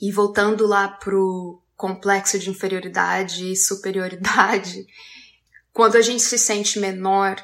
E 0.00 0.12
voltando 0.12 0.66
lá 0.66 0.88
pro 0.88 1.62
complexo 1.76 2.38
de 2.38 2.50
inferioridade 2.50 3.52
e 3.52 3.56
superioridade, 3.56 4.86
quando 5.72 5.96
a 5.96 6.02
gente 6.02 6.22
se 6.22 6.38
sente 6.38 6.78
menor, 6.78 7.36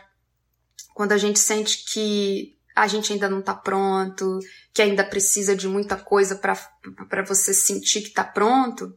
quando 0.94 1.12
a 1.12 1.18
gente 1.18 1.38
sente 1.38 1.84
que 1.92 2.56
a 2.74 2.88
gente 2.88 3.12
ainda 3.12 3.28
não 3.28 3.40
tá 3.40 3.54
pronto, 3.54 4.40
que 4.72 4.82
ainda 4.82 5.04
precisa 5.04 5.54
de 5.54 5.68
muita 5.68 5.96
coisa 5.96 6.34
para 6.36 7.22
você 7.22 7.54
sentir 7.54 8.02
que 8.02 8.10
tá 8.10 8.24
pronto, 8.24 8.96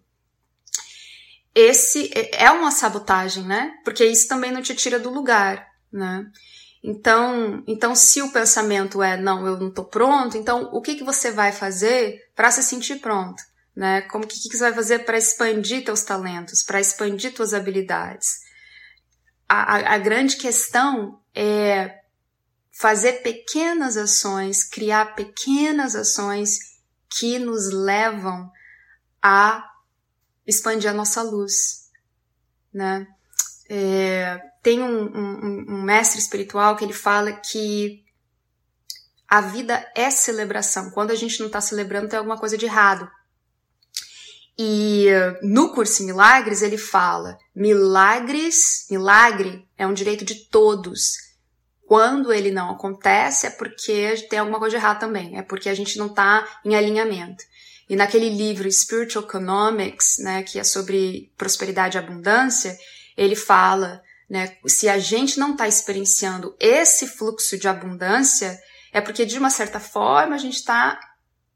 esse 1.58 2.12
é, 2.14 2.46
é 2.46 2.52
uma 2.52 2.70
sabotagem, 2.70 3.44
né? 3.44 3.80
Porque 3.84 4.06
isso 4.06 4.28
também 4.28 4.52
não 4.52 4.62
te 4.62 4.76
tira 4.76 5.00
do 5.00 5.10
lugar, 5.10 5.68
né? 5.92 6.30
Então, 6.84 7.64
então 7.66 7.96
se 7.96 8.22
o 8.22 8.32
pensamento 8.32 9.02
é 9.02 9.18
não, 9.18 9.48
eu 9.48 9.58
não 9.58 9.72
tô 9.72 9.84
pronto, 9.84 10.38
então 10.38 10.70
o 10.72 10.80
que 10.82 10.94
que 10.94 11.04
você 11.04 11.32
vai 11.32 11.52
fazer 11.52 12.30
para 12.36 12.52
se 12.52 12.62
sentir 12.62 13.00
pronto, 13.00 13.42
né? 13.76 14.02
Como 14.02 14.28
que 14.28 14.40
que 14.40 14.56
você 14.56 14.66
vai 14.66 14.74
fazer 14.74 15.00
para 15.00 15.18
expandir 15.18 15.84
teus 15.84 16.04
talentos, 16.04 16.62
para 16.62 16.80
expandir 16.80 17.34
tuas 17.34 17.56
habilidades? 17.56 18.46
A, 19.50 19.78
a, 19.78 19.96
a 19.96 19.98
grande 19.98 20.36
questão 20.36 21.20
é 21.34 22.02
fazer 22.72 23.24
pequenas 23.24 23.98
ações, 23.98 24.64
criar 24.64 25.16
pequenas 25.16 25.96
ações 25.96 26.60
que 27.10 27.40
nos 27.40 27.72
levam 27.72 28.52
a 29.24 29.68
expandir 30.48 30.90
a 30.90 30.94
nossa 30.94 31.22
luz, 31.22 31.90
né? 32.74 33.06
É, 33.70 34.40
tem 34.64 34.82
um, 34.82 35.04
um, 35.04 35.66
um 35.70 35.82
mestre 35.82 36.20
espiritual 36.20 36.78
que 36.78 36.86
ele 36.86 36.94
fala 36.94 37.34
que 37.34 38.04
a 39.28 39.42
vida 39.42 39.86
é 39.94 40.10
celebração. 40.10 40.90
Quando 40.92 41.12
a 41.12 41.16
gente 41.16 41.40
não 41.40 41.48
está 41.48 41.60
celebrando, 41.60 42.08
tem 42.08 42.18
alguma 42.18 42.38
coisa 42.38 42.58
de 42.58 42.66
errado. 42.66 43.10
E 44.58 45.08
no 45.44 45.74
curso 45.74 46.04
Milagres 46.04 46.62
ele 46.62 46.78
fala: 46.78 47.38
milagres, 47.54 48.88
milagre 48.90 49.68
é 49.78 49.86
um 49.86 49.94
direito 49.94 50.26
de 50.26 50.48
todos. 50.50 51.28
Quando 51.86 52.34
ele 52.34 52.52
não 52.52 52.72
acontece 52.72 53.48
é 53.48 53.50
porque 53.50 54.16
tem 54.30 54.40
alguma 54.40 54.60
coisa 54.60 54.78
de 54.78 54.84
errado 54.84 55.00
também, 55.00 55.38
é 55.38 55.42
porque 55.42 55.70
a 55.70 55.76
gente 55.76 55.98
não 55.98 56.08
está 56.08 56.46
em 56.66 56.76
alinhamento. 56.76 57.44
E 57.90 57.96
naquele 57.96 58.30
livro 58.30 58.70
Spiritual 58.72 59.24
Economics, 59.24 60.18
né, 60.20 60.44
que 60.44 60.60
é 60.60 60.64
sobre 60.64 61.32
prosperidade 61.38 61.98
e 61.98 62.00
abundância, 62.00 62.78
ele 63.16 63.36
fala, 63.36 64.02
né, 64.30 64.58
se 64.66 64.90
a 64.90 65.00
gente 65.00 65.40
não 65.40 65.54
está 65.54 65.68
experienciando 65.68 66.56
esse 66.60 67.08
fluxo 67.08 67.58
de 67.58 67.68
abundância, 67.68 68.60
é 68.92 69.00
porque 69.00 69.26
de 69.26 69.38
uma 69.38 69.50
certa 69.50 69.80
forma 69.80 70.36
a 70.36 70.40
gente 70.40 70.56
está 70.56 71.00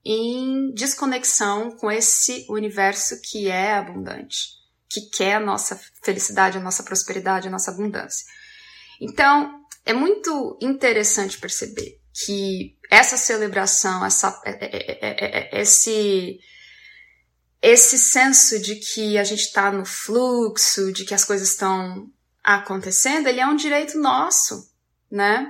em 0.04 0.72
desconexão 0.74 1.72
com 1.78 1.92
esse 1.92 2.46
universo 2.50 3.22
que 3.22 3.48
é 3.48 3.74
abundante, 3.74 4.50
que 4.90 5.02
quer 5.10 5.36
a 5.36 5.40
nossa 5.40 5.80
felicidade, 6.02 6.58
a 6.58 6.62
nossa 6.62 6.84
prosperidade, 6.84 7.48
a 7.48 7.52
nossa 7.52 7.72
abundância. 7.72 8.26
Então, 9.00 9.62
é 9.86 9.94
muito 9.94 10.58
interessante 10.62 11.40
perceber 11.40 12.00
que 12.14 12.76
essa 12.92 13.16
celebração, 13.16 14.06
essa, 14.06 14.42
é, 14.44 14.52
é, 14.52 15.50
é, 15.58 15.62
esse, 15.62 16.38
esse 17.62 17.98
senso 17.98 18.60
de 18.60 18.76
que 18.76 19.18
a 19.18 19.24
gente 19.24 19.44
está 19.44 19.72
no 19.72 19.86
fluxo, 19.86 20.92
de 20.92 21.06
que 21.06 21.14
as 21.14 21.24
coisas 21.24 21.48
estão 21.48 22.12
acontecendo, 22.44 23.28
ele 23.28 23.40
é 23.40 23.48
um 23.48 23.56
direito 23.56 23.98
nosso, 23.98 24.70
né? 25.10 25.50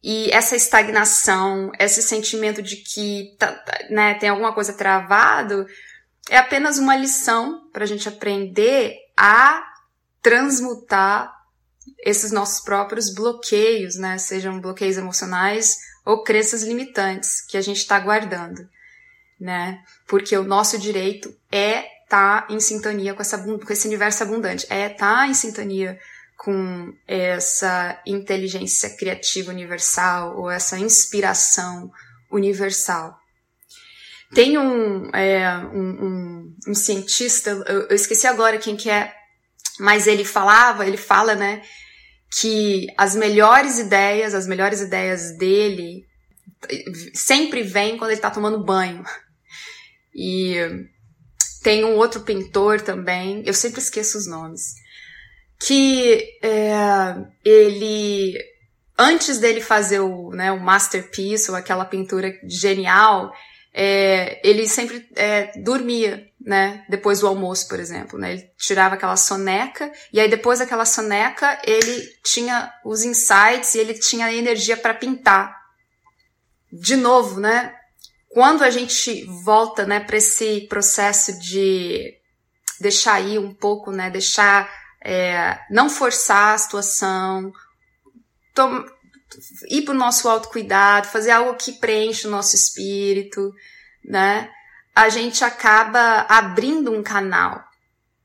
E 0.00 0.30
essa 0.30 0.54
estagnação, 0.54 1.72
esse 1.76 2.02
sentimento 2.02 2.62
de 2.62 2.76
que 2.76 3.34
tá, 3.36 3.52
tá 3.52 3.78
né, 3.90 4.14
tem 4.14 4.28
alguma 4.28 4.54
coisa 4.54 4.72
travado, 4.72 5.66
é 6.30 6.38
apenas 6.38 6.78
uma 6.78 6.94
lição 6.94 7.68
para 7.72 7.82
a 7.82 7.86
gente 7.86 8.08
aprender 8.08 8.96
a 9.16 9.60
transmutar 10.22 11.34
esses 12.04 12.30
nossos 12.30 12.62
próprios 12.62 13.12
bloqueios, 13.12 13.96
né? 13.96 14.18
Sejam 14.18 14.60
bloqueios 14.60 14.96
emocionais 14.96 15.89
ou 16.10 16.24
crenças 16.24 16.64
limitantes 16.64 17.40
que 17.46 17.56
a 17.56 17.60
gente 17.60 17.78
está 17.78 17.98
guardando, 18.00 18.68
né? 19.38 19.82
Porque 20.08 20.36
o 20.36 20.42
nosso 20.42 20.76
direito 20.76 21.32
é 21.52 21.86
estar 22.02 22.46
tá 22.46 22.52
em 22.52 22.58
sintonia 22.58 23.14
com, 23.14 23.22
essa, 23.22 23.38
com 23.38 23.72
esse 23.72 23.86
universo 23.86 24.24
abundante, 24.24 24.66
é 24.68 24.86
estar 24.86 25.18
tá 25.18 25.26
em 25.28 25.34
sintonia 25.34 25.98
com 26.36 26.92
essa 27.06 28.00
inteligência 28.04 28.90
criativa 28.96 29.52
universal 29.52 30.36
ou 30.36 30.50
essa 30.50 30.78
inspiração 30.78 31.92
universal. 32.30 33.16
Tem 34.34 34.58
um, 34.58 35.10
é, 35.10 35.58
um, 35.72 36.06
um, 36.06 36.56
um, 36.68 36.74
cientista, 36.74 37.50
eu, 37.50 37.82
eu 37.82 37.94
esqueci 37.94 38.26
agora 38.26 38.58
quem 38.58 38.76
que 38.76 38.90
é, 38.90 39.14
mas 39.78 40.06
ele 40.06 40.24
falava, 40.24 40.86
ele 40.86 40.96
fala, 40.96 41.34
né, 41.34 41.62
que 42.30 42.86
as 42.96 43.14
melhores 43.14 43.78
ideias, 43.78 44.34
as 44.34 44.46
melhores 44.46 44.80
ideias 44.80 45.36
dele 45.36 46.06
sempre 47.14 47.62
vêm 47.62 47.96
quando 47.96 48.10
ele 48.10 48.18
está 48.18 48.30
tomando 48.30 48.64
banho. 48.64 49.02
E 50.14 50.54
tem 51.62 51.84
um 51.84 51.96
outro 51.96 52.22
pintor 52.22 52.80
também, 52.80 53.42
eu 53.44 53.54
sempre 53.54 53.80
esqueço 53.80 54.16
os 54.16 54.26
nomes, 54.26 54.74
que 55.60 56.24
é, 56.42 57.16
ele, 57.44 58.34
antes 58.98 59.38
dele 59.38 59.60
fazer 59.60 60.00
o, 60.00 60.30
né, 60.30 60.50
o 60.52 60.60
masterpiece 60.60 61.50
ou 61.50 61.56
aquela 61.56 61.84
pintura 61.84 62.32
genial, 62.44 63.32
é, 63.72 64.40
ele 64.48 64.66
sempre 64.66 65.06
é, 65.16 65.52
dormia, 65.60 66.29
né? 66.40 66.84
Depois 66.88 67.20
do 67.20 67.26
almoço, 67.26 67.68
por 67.68 67.78
exemplo, 67.78 68.18
né? 68.18 68.32
Ele 68.32 68.50
tirava 68.56 68.94
aquela 68.94 69.16
soneca 69.16 69.92
e 70.12 70.18
aí 70.18 70.28
depois 70.28 70.58
daquela 70.58 70.84
soneca 70.84 71.60
ele 71.64 72.02
tinha 72.24 72.72
os 72.84 73.02
insights 73.02 73.74
e 73.74 73.78
ele 73.78 73.94
tinha 73.94 74.32
energia 74.32 74.76
para 74.76 74.94
pintar. 74.94 75.54
De 76.72 76.96
novo, 76.96 77.40
né? 77.40 77.74
Quando 78.28 78.62
a 78.62 78.70
gente 78.70 79.24
volta, 79.44 79.84
né, 79.84 79.98
para 79.98 80.16
esse 80.16 80.60
processo 80.68 81.36
de 81.40 82.16
deixar 82.80 83.20
ir 83.20 83.38
um 83.38 83.52
pouco, 83.52 83.90
né? 83.90 84.08
Deixar 84.08 84.70
é, 85.04 85.58
não 85.70 85.90
forçar 85.90 86.54
a 86.54 86.58
situação, 86.58 87.52
ir 89.68 89.82
para 89.82 89.94
o 89.94 89.98
nosso 89.98 90.28
autocuidado, 90.28 91.08
fazer 91.08 91.32
algo 91.32 91.54
que 91.54 91.72
preenche 91.72 92.26
o 92.26 92.30
nosso 92.30 92.54
espírito, 92.54 93.52
né? 94.04 94.50
A 94.94 95.08
gente 95.08 95.44
acaba 95.44 96.26
abrindo 96.28 96.92
um 96.92 97.02
canal, 97.02 97.64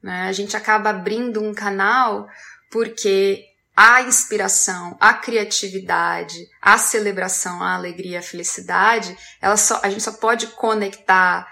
né? 0.01 0.27
A 0.27 0.31
gente 0.31 0.55
acaba 0.57 0.89
abrindo 0.89 1.41
um 1.41 1.53
canal 1.53 2.27
porque 2.72 3.43
a 3.75 4.01
inspiração, 4.01 4.95
a 5.00 5.13
criatividade, 5.13 6.48
a 6.62 6.77
celebração, 6.77 7.62
a 7.62 7.75
alegria, 7.75 8.19
a 8.19 8.24
felicidade, 8.24 9.17
ela 9.41 9.57
só, 9.57 9.81
a 9.84 9.89
gente 9.89 10.03
só 10.03 10.13
pode 10.13 10.48
conectar 10.48 11.45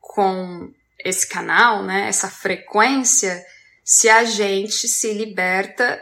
com 0.00 0.72
esse 1.04 1.28
canal, 1.28 1.84
né? 1.84 2.08
Essa 2.08 2.28
frequência, 2.28 3.44
se 3.84 4.08
a 4.08 4.24
gente 4.24 4.88
se 4.88 5.14
liberta 5.14 6.00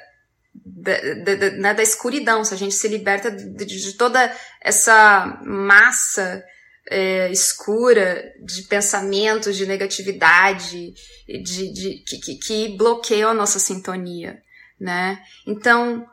da, 0.55 0.93
da, 1.25 1.51
né, 1.51 1.75
da, 1.75 1.83
escuridão, 1.83 2.45
se 2.45 2.55
a 2.55 2.57
gente 2.57 2.75
se 2.75 2.89
liberta 2.89 3.31
de, 3.31 3.65
de 3.65 3.93
toda 3.95 4.35
essa 4.63 5.39
massa 5.45 6.43
é, 6.89 7.31
escura 7.31 8.33
de 8.45 8.63
pensamentos, 8.63 9.57
de 9.57 9.67
negatividade, 9.67 10.95
de, 11.27 11.73
de 11.73 12.05
que, 12.07 12.19
que, 12.19 12.35
que 12.37 12.77
bloqueiam 12.77 13.31
a 13.31 13.35
nossa 13.35 13.59
sintonia, 13.59 14.43
né? 14.79 15.23
Então, 15.47 16.07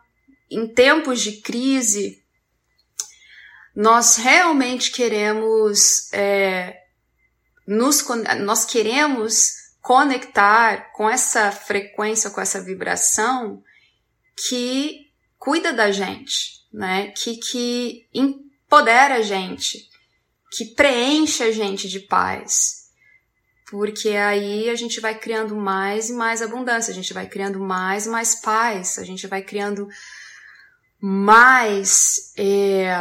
em 0.49 0.67
tempos 0.67 1.21
de 1.21 1.41
crise, 1.41 2.23
nós 3.75 4.17
realmente 4.17 4.91
queremos 4.91 6.11
é, 6.13 6.77
nos, 7.67 8.03
nós 8.41 8.65
queremos 8.65 9.63
conectar 9.81 10.91
com 10.93 11.09
essa 11.09 11.51
frequência, 11.51 12.29
com 12.29 12.39
essa 12.39 12.61
vibração 12.61 13.61
que 14.47 15.11
cuida 15.37 15.73
da 15.73 15.91
gente, 15.91 16.63
né? 16.71 17.11
Que, 17.11 17.37
que 17.37 18.07
empodera 18.13 19.15
a 19.15 19.21
gente, 19.21 19.89
que 20.55 20.65
preenche 20.65 21.43
a 21.43 21.51
gente 21.51 21.89
de 21.89 21.99
paz. 21.99 22.83
Porque 23.69 24.09
aí 24.09 24.69
a 24.69 24.75
gente 24.75 24.99
vai 24.99 25.17
criando 25.17 25.55
mais 25.55 26.09
e 26.09 26.13
mais 26.13 26.43
abundância, 26.43 26.91
a 26.91 26.95
gente 26.95 27.11
vai 27.11 27.27
criando 27.27 27.59
mais 27.59 28.05
e 28.05 28.09
mais 28.09 28.35
paz, 28.35 28.99
a 28.99 29.03
gente 29.03 29.25
vai 29.25 29.41
criando 29.41 29.87
mais 31.01 32.33
é, 32.37 32.93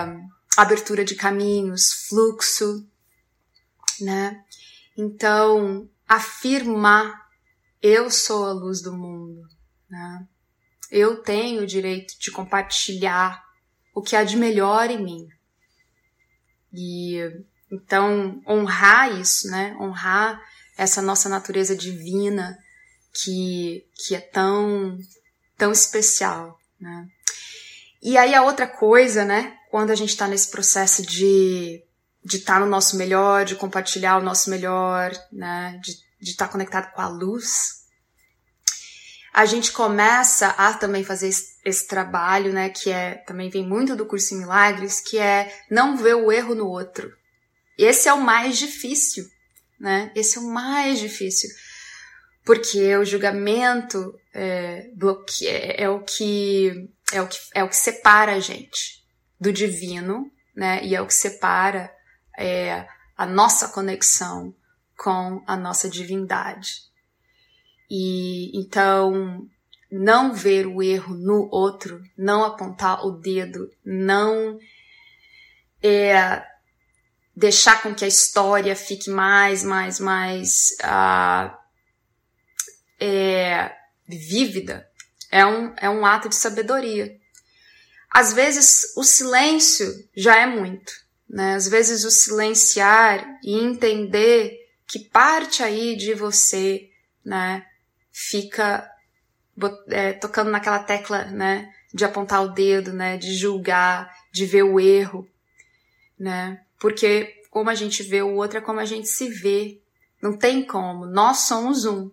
abertura 0.56 1.04
de 1.04 1.14
caminhos, 1.14 2.06
fluxo, 2.08 2.88
né? 4.00 4.42
Então, 4.96 5.88
afirmar 6.08 7.20
eu 7.82 8.10
sou 8.10 8.46
a 8.46 8.52
luz 8.52 8.80
do 8.80 8.96
mundo, 8.96 9.46
né? 9.90 10.26
Eu 10.90 11.22
tenho 11.22 11.62
o 11.62 11.66
direito 11.66 12.18
de 12.18 12.30
compartilhar 12.30 13.44
o 13.94 14.00
que 14.00 14.16
há 14.16 14.24
de 14.24 14.36
melhor 14.36 14.90
em 14.90 15.02
mim. 15.02 15.28
E 16.72 17.18
então 17.70 18.42
honrar 18.46 19.18
isso, 19.20 19.48
né? 19.48 19.76
Honrar 19.80 20.40
essa 20.76 21.02
nossa 21.02 21.28
natureza 21.28 21.76
divina 21.76 22.58
que 23.12 23.84
que 23.94 24.14
é 24.14 24.20
tão 24.20 24.98
tão 25.56 25.70
especial, 25.72 26.58
né? 26.80 27.06
E 28.02 28.16
aí 28.16 28.34
a 28.34 28.42
outra 28.42 28.66
coisa, 28.66 29.24
né? 29.24 29.56
Quando 29.70 29.90
a 29.90 29.94
gente 29.94 30.10
está 30.10 30.26
nesse 30.26 30.50
processo 30.50 31.02
de 31.02 31.82
de 32.24 32.36
estar 32.36 32.54
tá 32.54 32.60
no 32.60 32.66
nosso 32.66 32.96
melhor, 32.96 33.44
de 33.44 33.56
compartilhar 33.56 34.18
o 34.18 34.22
nosso 34.22 34.48
melhor, 34.48 35.12
né? 35.32 35.78
De 35.82 36.30
estar 36.30 36.46
tá 36.46 36.52
conectado 36.52 36.92
com 36.92 37.00
a 37.00 37.08
luz, 37.08 37.81
a 39.32 39.46
gente 39.46 39.72
começa 39.72 40.48
a 40.48 40.74
também 40.74 41.02
fazer 41.02 41.28
esse, 41.28 41.56
esse, 41.64 41.86
trabalho, 41.86 42.52
né, 42.52 42.68
que 42.68 42.90
é 42.90 43.14
também 43.26 43.48
vem 43.48 43.66
muito 43.66 43.96
do 43.96 44.04
curso 44.04 44.34
em 44.34 44.38
milagres, 44.38 45.00
que 45.00 45.18
é 45.18 45.52
não 45.70 45.96
ver 45.96 46.14
o 46.14 46.30
erro 46.30 46.54
no 46.54 46.66
outro. 46.66 47.10
Esse 47.78 48.08
é 48.08 48.12
o 48.12 48.20
mais 48.20 48.58
difícil, 48.58 49.24
né? 49.80 50.12
Esse 50.14 50.36
é 50.36 50.40
o 50.40 50.44
mais 50.44 50.98
difícil, 50.98 51.48
porque 52.44 52.94
o 52.96 53.04
julgamento 53.04 54.14
é, 54.34 54.90
é, 55.42 55.84
é 55.84 55.88
o 55.88 56.00
que 56.00 56.90
é 57.10 57.22
o 57.22 57.26
que 57.26 57.40
é 57.54 57.64
o 57.64 57.68
que 57.68 57.76
separa 57.76 58.34
a 58.34 58.40
gente 58.40 59.02
do 59.40 59.50
divino, 59.50 60.30
né? 60.54 60.84
E 60.84 60.94
é 60.94 61.00
o 61.00 61.06
que 61.06 61.14
separa 61.14 61.90
é, 62.38 62.86
a 63.16 63.24
nossa 63.24 63.68
conexão 63.68 64.54
com 64.96 65.42
a 65.46 65.56
nossa 65.56 65.88
divindade. 65.88 66.91
E 67.94 68.50
então 68.58 69.46
não 69.90 70.32
ver 70.32 70.66
o 70.66 70.82
erro 70.82 71.14
no 71.14 71.46
outro, 71.52 72.02
não 72.16 72.42
apontar 72.42 73.04
o 73.04 73.10
dedo, 73.10 73.70
não 73.84 74.58
é, 75.82 76.42
deixar 77.36 77.82
com 77.82 77.94
que 77.94 78.02
a 78.02 78.08
história 78.08 78.74
fique 78.74 79.10
mais, 79.10 79.62
mais, 79.62 80.00
mais 80.00 80.68
uh, 80.82 81.54
é, 82.98 83.76
vívida, 84.08 84.88
é 85.30 85.44
um, 85.44 85.74
é 85.76 85.90
um 85.90 86.06
ato 86.06 86.30
de 86.30 86.36
sabedoria. 86.36 87.14
Às 88.10 88.32
vezes 88.32 88.96
o 88.96 89.04
silêncio 89.04 90.08
já 90.16 90.40
é 90.40 90.46
muito, 90.46 90.94
né? 91.28 91.56
Às 91.56 91.68
vezes 91.68 92.04
o 92.04 92.10
silenciar 92.10 93.38
e 93.44 93.58
entender 93.58 94.56
que 94.86 94.98
parte 94.98 95.62
aí 95.62 95.94
de 95.94 96.14
você, 96.14 96.88
né, 97.22 97.66
fica 98.12 98.88
é, 99.88 100.12
tocando 100.12 100.50
naquela 100.50 100.78
tecla, 100.78 101.24
né, 101.24 101.72
de 101.92 102.04
apontar 102.04 102.42
o 102.42 102.48
dedo, 102.48 102.92
né, 102.92 103.16
de 103.16 103.34
julgar, 103.34 104.12
de 104.32 104.46
ver 104.46 104.62
o 104.62 104.78
erro, 104.78 105.28
né, 106.18 106.60
porque 106.78 107.42
como 107.50 107.70
a 107.70 107.74
gente 107.74 108.02
vê 108.02 108.22
o 108.22 108.34
outro 108.34 108.58
é 108.58 108.60
como 108.60 108.80
a 108.80 108.84
gente 108.84 109.08
se 109.08 109.28
vê, 109.28 109.80
não 110.22 110.36
tem 110.36 110.64
como, 110.64 111.06
nós 111.06 111.38
somos 111.38 111.84
um. 111.84 112.10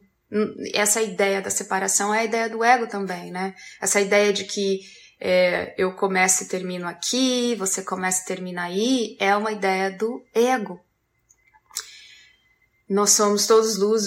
Essa 0.73 1.01
ideia 1.01 1.41
da 1.41 1.49
separação 1.49 2.13
é 2.13 2.19
a 2.19 2.23
ideia 2.25 2.49
do 2.49 2.63
ego 2.63 2.88
também, 2.88 3.31
né? 3.31 3.55
Essa 3.81 3.99
ideia 3.99 4.31
de 4.31 4.43
que 4.43 4.81
é, 5.19 5.73
eu 5.77 5.93
começo 5.93 6.43
e 6.43 6.47
termino 6.47 6.88
aqui, 6.88 7.55
você 7.55 7.81
começa 7.81 8.23
e 8.23 8.25
termina 8.25 8.63
aí, 8.63 9.17
é 9.19 9.35
uma 9.35 9.51
ideia 9.51 9.91
do 9.91 10.23
ego, 10.33 10.79
nós 12.89 13.12
somos 13.12 13.45
todos 13.45 13.78
luz, 13.78 14.06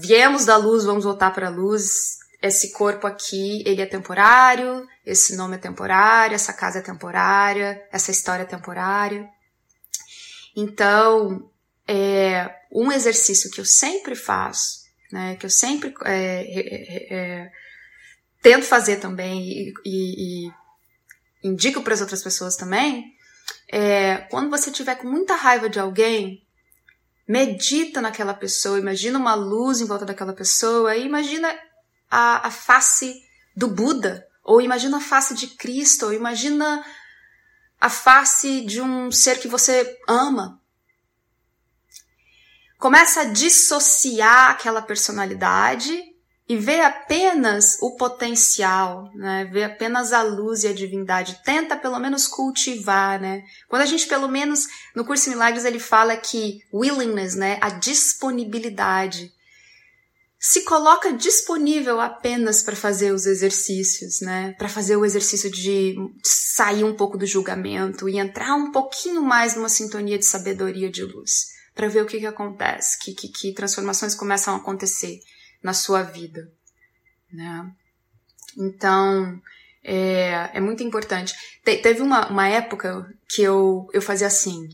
viemos 0.00 0.46
da 0.46 0.56
luz, 0.56 0.84
vamos 0.84 1.04
voltar 1.04 1.32
para 1.32 1.48
a 1.48 1.50
luz. 1.50 2.16
Esse 2.42 2.72
corpo 2.72 3.06
aqui, 3.06 3.62
ele 3.66 3.82
é 3.82 3.86
temporário, 3.86 4.86
esse 5.04 5.36
nome 5.36 5.56
é 5.56 5.58
temporário, 5.58 6.34
essa 6.34 6.52
casa 6.52 6.78
é 6.78 6.82
temporária, 6.82 7.86
essa 7.92 8.10
história 8.10 8.44
é 8.44 8.46
temporária. 8.46 9.28
Então, 10.56 11.50
é 11.86 12.50
um 12.72 12.90
exercício 12.90 13.50
que 13.50 13.60
eu 13.60 13.64
sempre 13.64 14.14
faço, 14.14 14.86
né, 15.12 15.36
que 15.36 15.44
eu 15.44 15.50
sempre 15.50 15.94
é, 16.04 17.14
é, 17.14 17.50
tento 18.42 18.64
fazer 18.64 18.96
também 18.96 19.40
e, 19.40 19.74
e, 19.84 20.46
e 20.46 20.52
indico 21.42 21.82
para 21.82 21.94
as 21.94 22.00
outras 22.00 22.22
pessoas 22.22 22.56
também, 22.56 23.14
é 23.70 24.18
quando 24.30 24.50
você 24.50 24.70
tiver 24.70 24.96
com 24.96 25.08
muita 25.08 25.34
raiva 25.34 25.68
de 25.68 25.78
alguém, 25.78 26.45
medita 27.26 28.00
naquela 28.00 28.34
pessoa, 28.34 28.78
imagina 28.78 29.18
uma 29.18 29.34
luz 29.34 29.80
em 29.80 29.86
volta 29.86 30.04
daquela 30.04 30.32
pessoa, 30.32 30.94
e 30.94 31.04
imagina 31.04 31.52
a, 32.10 32.46
a 32.46 32.50
face 32.50 33.22
do 33.56 33.68
Buda, 33.68 34.26
ou 34.44 34.60
imagina 34.60 34.98
a 34.98 35.00
face 35.00 35.34
de 35.34 35.48
Cristo, 35.48 36.06
ou 36.06 36.12
imagina 36.12 36.84
a 37.80 37.90
face 37.90 38.60
de 38.62 38.80
um 38.80 39.10
ser 39.10 39.38
que 39.40 39.48
você 39.48 39.98
ama. 40.08 40.60
Começa 42.78 43.22
a 43.22 43.24
dissociar 43.24 44.50
aquela 44.50 44.82
personalidade 44.82 46.15
e 46.48 46.56
vê 46.56 46.80
apenas 46.80 47.76
o 47.80 47.96
potencial, 47.96 49.10
né? 49.14 49.48
Vê 49.52 49.64
apenas 49.64 50.12
a 50.12 50.22
luz 50.22 50.62
e 50.62 50.68
a 50.68 50.72
divindade. 50.72 51.40
Tenta 51.44 51.76
pelo 51.76 51.98
menos 51.98 52.28
cultivar, 52.28 53.20
né? 53.20 53.42
Quando 53.68 53.82
a 53.82 53.86
gente 53.86 54.06
pelo 54.06 54.28
menos 54.28 54.66
no 54.94 55.04
curso 55.04 55.28
Milagres 55.28 55.64
ele 55.64 55.80
fala 55.80 56.16
que 56.16 56.60
willingness, 56.72 57.34
né, 57.34 57.58
a 57.60 57.70
disponibilidade. 57.70 59.32
se 60.38 60.60
coloca 60.60 61.12
disponível 61.12 62.00
apenas 62.00 62.62
para 62.62 62.76
fazer 62.76 63.10
os 63.10 63.26
exercícios, 63.26 64.20
né? 64.20 64.54
Para 64.56 64.68
fazer 64.68 64.94
o 64.96 65.04
exercício 65.04 65.50
de 65.50 65.96
sair 66.22 66.84
um 66.84 66.94
pouco 66.94 67.18
do 67.18 67.26
julgamento 67.26 68.08
e 68.08 68.18
entrar 68.18 68.54
um 68.54 68.70
pouquinho 68.70 69.22
mais 69.22 69.56
numa 69.56 69.68
sintonia 69.68 70.16
de 70.18 70.24
sabedoria 70.24 70.88
de 70.88 71.02
luz, 71.02 71.46
para 71.74 71.88
ver 71.88 72.02
o 72.02 72.06
que, 72.06 72.20
que 72.20 72.26
acontece, 72.26 72.98
que, 73.00 73.14
que, 73.14 73.28
que 73.28 73.54
transformações 73.54 74.14
começam 74.14 74.54
a 74.54 74.58
acontecer 74.58 75.18
na 75.66 75.74
sua 75.74 76.00
vida, 76.04 76.48
né? 77.32 77.68
Então, 78.56 79.42
é, 79.82 80.48
é 80.54 80.60
muito 80.60 80.84
importante. 80.84 81.34
Te, 81.64 81.78
teve 81.78 82.00
uma, 82.00 82.28
uma 82.28 82.46
época 82.46 83.12
que 83.28 83.42
eu, 83.42 83.88
eu 83.92 84.00
fazia 84.00 84.28
assim, 84.28 84.68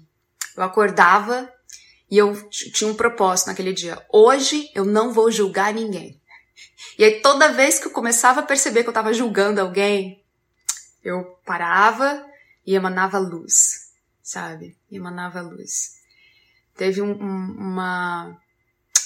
eu 0.55 0.63
acordava 0.63 1.51
e 2.11 2.19
eu 2.19 2.47
tinha 2.51 2.91
um 2.91 2.95
propósito 2.95 3.47
naquele 3.47 3.73
dia. 3.73 4.05
Hoje 4.13 4.71
eu 4.75 4.85
não 4.85 5.15
vou 5.15 5.31
julgar 5.31 5.73
ninguém. 5.73 6.21
E 6.99 7.05
aí 7.05 7.23
toda 7.23 7.55
vez 7.55 7.79
que 7.79 7.87
eu 7.87 7.91
começava 7.91 8.41
a 8.41 8.47
perceber 8.47 8.83
que 8.83 8.89
eu 8.89 8.93
estava 8.93 9.15
julgando 9.15 9.63
alguém, 9.63 10.23
eu 11.03 11.25
parava 11.47 12.23
e 12.67 12.75
emanava 12.75 13.19
luz, 13.19 13.95
sabe? 14.23 14.77
Emanava 14.91 15.41
luz. 15.41 16.03
Teve 16.77 17.01
um, 17.01 17.13
um, 17.13 17.57
uma 17.59 18.42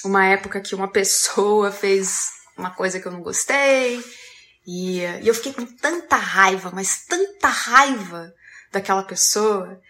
uma 0.06 0.24
época 0.26 0.60
que 0.60 0.74
uma 0.74 0.88
pessoa 0.88 1.70
fez 1.70 2.30
uma 2.56 2.70
coisa 2.70 2.98
que 2.98 3.06
eu 3.06 3.12
não 3.12 3.22
gostei 3.22 4.02
e, 4.66 5.00
e 5.00 5.28
eu 5.28 5.34
fiquei 5.34 5.52
com 5.52 5.66
tanta 5.66 6.16
raiva, 6.16 6.70
mas 6.72 7.04
tanta 7.06 7.48
raiva 7.48 8.32
daquela 8.72 9.02
pessoa 9.02 9.80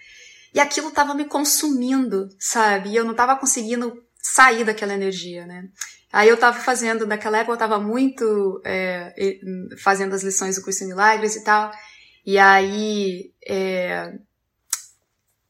e 0.57 0.61
aquilo 0.61 0.89
estava 0.89 1.15
me 1.15 1.27
consumindo, 1.27 2.29
sabe? 2.39 2.89
E 2.91 2.97
eu 2.97 3.05
não 3.05 3.11
estava 3.11 3.37
conseguindo 3.37 4.03
sair 4.19 4.65
daquela 4.65 4.95
energia, 4.95 5.47
né? 5.47 5.69
Aí 6.11 6.29
eu 6.29 6.35
estava 6.35 6.59
fazendo, 6.59 7.07
naquela 7.07 7.37
época 7.37 7.53
eu 7.53 7.57
estava 7.57 7.79
muito 7.79 8.63
é, 8.65 9.13
fazendo 9.83 10.15
as 10.15 10.23
lições 10.23 10.57
do 10.57 10.63
curso 10.63 10.81
de 10.81 10.87
milagres 10.87 11.37
e 11.37 11.45
tal. 11.45 11.71
E 12.25 12.39
aí, 12.39 13.35
é, 13.47 14.15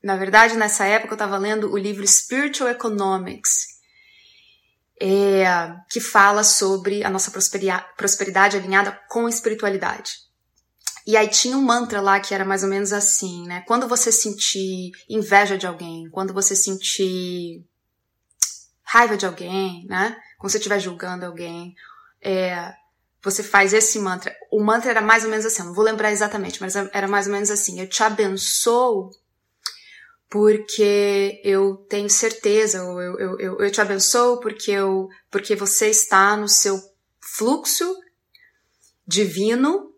na 0.03 0.17
verdade, 0.17 0.57
nessa 0.57 0.85
época 0.85 1.13
eu 1.13 1.17
estava 1.17 1.39
lendo 1.39 1.73
o 1.73 1.79
livro 1.79 2.07
Spiritual 2.07 2.69
Economics, 2.69 3.76
é, 5.01 5.45
que 5.91 6.01
fala 6.01 6.43
sobre 6.43 7.05
a 7.05 7.11
nossa 7.11 7.31
prosperidade 7.31 8.57
alinhada 8.57 8.99
com 9.09 9.27
a 9.27 9.31
espiritualidade. 9.31 10.27
E 11.07 11.17
aí 11.17 11.29
tinha 11.29 11.57
um 11.57 11.63
mantra 11.63 12.01
lá 12.01 12.19
que 12.19 12.35
era 12.35 12.45
mais 12.45 12.65
ou 12.65 12.69
menos 12.69 12.93
assim, 12.93 13.47
né? 13.47 13.63
Quando 13.67 13.87
você 13.87 14.11
sentir 14.11 14.91
inveja 15.09 15.57
de 15.57 15.67
alguém, 15.67 16.11
quando 16.11 16.35
você 16.35 16.57
sentir 16.57 17.65
raiva 18.83 19.17
de 19.17 19.25
alguém, 19.25 19.87
né? 19.89 20.17
Quando 20.39 20.51
você 20.51 20.59
estiver 20.59 20.81
julgando 20.81 21.25
alguém, 21.25 21.75
é, 22.21 22.75
você 23.23 23.43
faz 23.43 23.73
esse 23.73 24.01
mantra. 24.01 24.35
O 24.51 24.63
mantra 24.63 24.91
era 24.91 25.01
mais 25.01 25.25
ou 25.25 25.31
menos 25.31 25.47
assim, 25.47 25.63
não 25.63 25.75
vou 25.75 25.85
lembrar 25.85 26.11
exatamente, 26.11 26.61
mas 26.61 26.75
era 26.75 27.07
mais 27.07 27.27
ou 27.27 27.33
menos 27.33 27.51
assim: 27.53 27.81
Eu 27.81 27.89
te 27.89 28.03
abençoo 28.03 29.11
porque 30.29 31.41
eu 31.45 31.77
tenho 31.89 32.11
certeza, 32.11 32.85
ou 32.85 33.01
eu, 33.01 33.19
eu, 33.19 33.41
eu, 33.41 33.59
eu 33.61 33.71
te 33.71 33.81
abençoo 33.81 34.41
porque, 34.41 34.71
eu, 34.73 35.09
porque 35.31 35.55
você 35.55 35.89
está 35.89 36.37
no 36.37 36.49
seu 36.49 36.81
fluxo 37.21 37.85
divino 39.07 39.95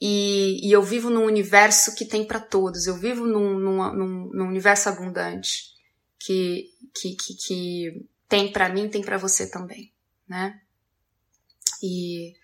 e, 0.00 0.68
e, 0.68 0.72
eu 0.72 0.82
vivo 0.82 1.10
num 1.10 1.24
universo 1.24 1.94
que 1.94 2.04
tem 2.04 2.26
para 2.26 2.40
todos. 2.40 2.86
Eu 2.86 2.96
vivo 2.96 3.26
num, 3.26 3.58
num, 3.58 4.30
num, 4.32 4.48
universo 4.48 4.88
abundante 4.88 5.74
que, 6.18 6.70
que, 6.94 7.16
que, 7.16 7.34
que 7.34 8.06
tem 8.28 8.52
para 8.52 8.68
mim, 8.68 8.88
tem 8.88 9.02
para 9.02 9.16
você 9.16 9.50
também, 9.50 9.92
né? 10.28 10.60
E, 11.82 12.34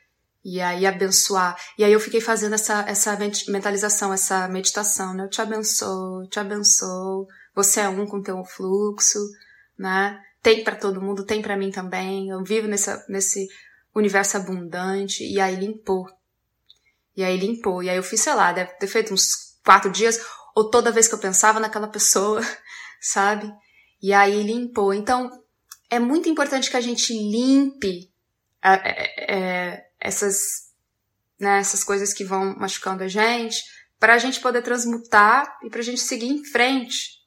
e 0.45 0.61
aí 0.61 0.87
abençoar. 0.87 1.57
E 1.79 1.85
aí 1.85 1.93
eu 1.93 2.01
fiquei 2.01 2.21
fazendo 2.21 2.55
essa, 2.55 2.85
essa 2.89 3.17
mentalização, 3.49 4.13
essa 4.13 4.49
meditação, 4.49 5.15
né? 5.15 5.25
Eu 5.25 5.31
te 5.31 5.41
abençoo, 5.41 6.27
te 6.29 6.41
abençoo. 6.41 7.27
Você 7.55 7.81
é 7.81 7.89
um 7.89 8.07
com 8.07 8.23
teu 8.23 8.43
fluxo, 8.45 9.19
né? 9.79 10.21
Tem 10.43 10.65
para 10.65 10.77
todo 10.77 11.01
mundo, 11.01 11.25
tem 11.25 11.41
para 11.41 11.57
mim 11.57 11.71
também. 11.71 12.31
Eu 12.31 12.43
vivo 12.43 12.67
nessa, 12.67 13.05
nesse 13.09 13.47
universo 13.95 14.37
abundante. 14.37 15.25
E 15.25 15.41
aí 15.41 15.57
limpou 15.57 16.07
e 17.17 17.23
aí 17.23 17.37
limpou. 17.37 17.83
E 17.83 17.91
aí 17.91 17.97
eu 17.97 18.03
fiz, 18.03 18.21
sei 18.21 18.35
lá, 18.35 18.53
deve 18.53 18.73
ter 18.75 18.87
feito 18.87 19.13
uns 19.13 19.59
quatro 19.65 19.91
dias, 19.91 20.19
ou 20.55 20.71
toda 20.71 20.91
vez 20.91 21.09
que 21.09 21.15
eu 21.15 21.19
pensava 21.19 21.61
naquela 21.61 21.89
pessoa, 21.89 22.41
sabe? 23.01 23.53
E 24.03 24.13
aí 24.13 24.43
limpou. 24.43 24.93
Então, 24.93 25.31
é 25.91 25.99
muito 25.99 26.29
importante 26.29 26.71
que 26.71 26.77
a 26.77 26.81
gente 26.81 27.13
limpe 27.13 28.11
é, 28.65 28.73
é, 28.73 29.35
é, 29.35 29.85
essas, 30.03 30.73
né, 31.39 31.61
essas 31.61 31.85
coisas 31.85 32.13
que 32.13 32.25
vão 32.25 32.57
machucando 32.57 33.05
a 33.05 33.09
gente, 33.09 33.63
para 33.99 34.15
a 34.15 34.19
gente 34.19 34.41
poder 34.41 34.63
transmutar 34.63 35.59
e 35.63 35.71
para 35.71 35.79
a 35.79 35.85
gente 35.85 36.01
seguir 36.01 36.27
em 36.27 36.45
frente, 36.45 37.23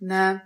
né? 0.00 0.42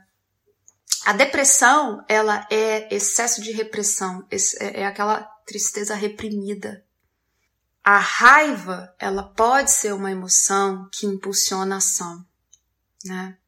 A 1.04 1.12
depressão, 1.14 2.04
ela 2.06 2.46
é 2.50 2.94
excesso 2.94 3.40
de 3.40 3.50
repressão, 3.52 4.26
é, 4.30 4.82
é 4.82 4.86
aquela 4.86 5.22
tristeza 5.46 5.94
reprimida, 5.94 6.84
a 7.82 7.96
raiva, 7.96 8.94
ela 8.98 9.22
pode 9.22 9.70
ser 9.70 9.94
uma 9.94 10.10
emoção 10.10 10.86
que 10.92 11.06
impulsiona 11.06 11.76
a 11.76 11.78
ação, 11.78 12.26
né? 13.02 13.38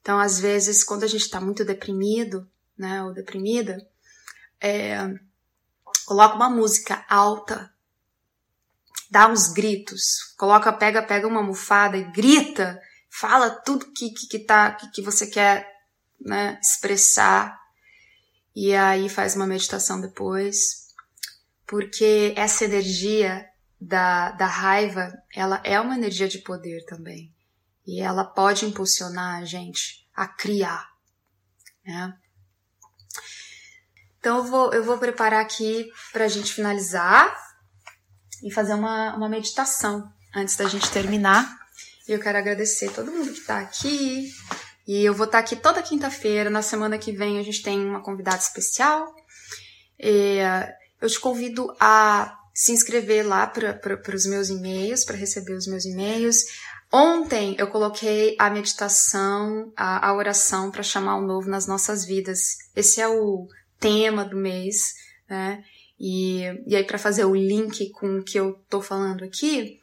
Então, 0.00 0.18
às 0.18 0.40
vezes, 0.40 0.82
quando 0.82 1.04
a 1.04 1.06
gente 1.06 1.22
está 1.22 1.40
muito 1.40 1.64
deprimido, 1.64 2.50
né, 2.76 3.02
ou 3.04 3.14
deprimida, 3.14 3.78
é, 4.60 4.98
coloca 6.04 6.34
uma 6.34 6.50
música 6.50 7.04
alta, 7.08 7.72
dá 9.10 9.28
uns 9.28 9.48
gritos, 9.48 10.34
coloca, 10.36 10.72
pega, 10.72 11.02
pega 11.02 11.26
uma 11.26 11.40
almofada 11.40 11.96
e 11.96 12.10
grita, 12.12 12.80
fala 13.10 13.50
tudo 13.50 13.92
que 13.92 14.10
que, 14.10 14.26
que 14.26 14.38
tá, 14.40 14.72
que, 14.72 14.90
que 14.90 15.02
você 15.02 15.26
quer, 15.26 15.68
né, 16.20 16.58
expressar, 16.62 17.58
e 18.54 18.74
aí 18.74 19.08
faz 19.08 19.34
uma 19.34 19.46
meditação 19.46 20.00
depois, 20.00 20.88
porque 21.66 22.32
essa 22.36 22.64
energia 22.64 23.48
da, 23.80 24.30
da 24.32 24.46
raiva, 24.46 25.12
ela 25.34 25.60
é 25.64 25.78
uma 25.80 25.96
energia 25.96 26.28
de 26.28 26.38
poder 26.38 26.84
também. 26.86 27.34
E 27.86 28.00
ela 28.00 28.24
pode 28.24 28.64
impulsionar 28.64 29.42
a 29.42 29.44
gente 29.44 30.08
a 30.14 30.26
criar. 30.26 30.88
Né? 31.84 32.16
Então 34.24 34.38
eu 34.38 34.44
vou, 34.44 34.72
eu 34.72 34.82
vou 34.82 34.96
preparar 34.96 35.42
aqui 35.42 35.86
para 36.10 36.24
a 36.24 36.28
gente 36.28 36.54
finalizar 36.54 37.36
e 38.42 38.50
fazer 38.50 38.72
uma, 38.72 39.14
uma 39.14 39.28
meditação 39.28 40.10
antes 40.34 40.56
da 40.56 40.66
gente 40.66 40.90
terminar. 40.90 41.46
E 42.08 42.12
eu 42.12 42.18
quero 42.18 42.38
agradecer 42.38 42.90
todo 42.90 43.12
mundo 43.12 43.30
que 43.34 43.40
está 43.40 43.58
aqui. 43.58 44.32
E 44.88 45.04
eu 45.04 45.12
vou 45.12 45.26
estar 45.26 45.36
tá 45.36 45.44
aqui 45.44 45.56
toda 45.56 45.82
quinta-feira. 45.82 46.48
Na 46.48 46.62
semana 46.62 46.96
que 46.96 47.12
vem 47.12 47.38
a 47.38 47.42
gente 47.42 47.62
tem 47.62 47.78
uma 47.84 48.02
convidada 48.02 48.38
especial. 48.38 49.14
E 50.00 50.38
eu 51.02 51.08
te 51.10 51.20
convido 51.20 51.76
a 51.78 52.34
se 52.54 52.72
inscrever 52.72 53.26
lá 53.26 53.46
para 53.46 54.16
os 54.16 54.24
meus 54.24 54.48
e-mails, 54.48 55.04
para 55.04 55.18
receber 55.18 55.52
os 55.52 55.66
meus 55.66 55.84
e-mails. 55.84 56.44
Ontem 56.90 57.56
eu 57.58 57.66
coloquei 57.66 58.36
a 58.38 58.48
meditação, 58.48 59.70
a, 59.76 60.08
a 60.08 60.14
oração 60.14 60.70
para 60.70 60.82
chamar 60.82 61.18
o 61.18 61.26
novo 61.26 61.46
nas 61.46 61.66
nossas 61.66 62.06
vidas. 62.06 62.56
Esse 62.74 63.02
é 63.02 63.08
o 63.08 63.46
tema 63.84 64.24
do 64.24 64.36
mês, 64.36 64.94
né? 65.28 65.62
E, 66.00 66.40
e 66.66 66.74
aí, 66.74 66.84
para 66.84 66.98
fazer 66.98 67.26
o 67.26 67.34
link 67.34 67.90
com 67.90 68.18
o 68.18 68.24
que 68.24 68.38
eu 68.38 68.54
tô 68.68 68.80
falando 68.80 69.22
aqui, 69.22 69.78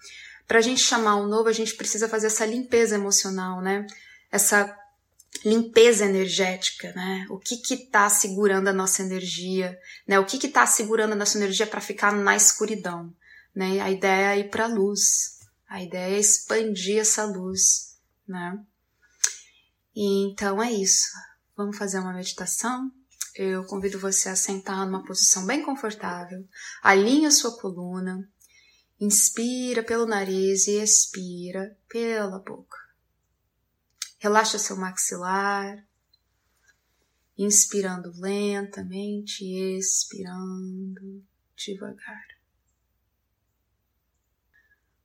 para 0.47 0.57
a 0.57 0.61
gente 0.61 0.81
chamar 0.81 1.17
o 1.17 1.27
novo, 1.27 1.47
a 1.47 1.53
gente 1.53 1.75
precisa 1.75 2.09
fazer 2.09 2.27
essa 2.27 2.45
limpeza 2.45 2.95
emocional, 2.95 3.61
né? 3.61 3.85
Essa 4.31 4.75
limpeza 5.45 6.05
energética, 6.05 6.91
né? 6.93 7.27
O 7.29 7.37
que 7.37 7.57
que 7.57 7.77
tá 7.77 8.09
segurando 8.09 8.69
a 8.69 8.73
nossa 8.73 9.03
energia, 9.03 9.77
né? 10.07 10.19
O 10.19 10.25
que 10.25 10.39
que 10.39 10.47
tá 10.47 10.65
segurando 10.65 11.13
a 11.13 11.15
nossa 11.15 11.37
energia 11.37 11.67
para 11.67 11.79
ficar 11.79 12.11
na 12.11 12.35
escuridão, 12.35 13.13
né? 13.55 13.79
A 13.81 13.91
ideia 13.91 14.35
é 14.35 14.39
ir 14.39 14.49
para 14.49 14.65
luz. 14.65 15.39
A 15.69 15.81
ideia 15.81 16.15
é 16.15 16.19
expandir 16.19 16.99
essa 16.99 17.23
luz, 17.23 17.97
né? 18.27 18.59
E 19.95 20.25
então 20.25 20.61
é 20.61 20.71
isso. 20.71 21.07
Vamos 21.55 21.77
fazer 21.77 21.99
uma 21.99 22.13
meditação? 22.13 22.91
Eu 23.35 23.63
convido 23.65 23.99
você 23.99 24.29
a 24.29 24.35
sentar 24.35 24.85
numa 24.85 25.05
posição 25.05 25.45
bem 25.45 25.63
confortável. 25.63 26.45
Alinhe 26.81 27.25
a 27.25 27.31
sua 27.31 27.57
coluna. 27.57 28.29
Inspira 28.99 29.81
pelo 29.81 30.05
nariz 30.05 30.67
e 30.67 30.81
expira 30.81 31.77
pela 31.87 32.39
boca. 32.39 32.77
Relaxa 34.19 34.59
seu 34.59 34.75
maxilar, 34.75 35.83
inspirando 37.37 38.11
lentamente, 38.15 39.43
expirando 39.77 41.23
devagar. 41.55 42.27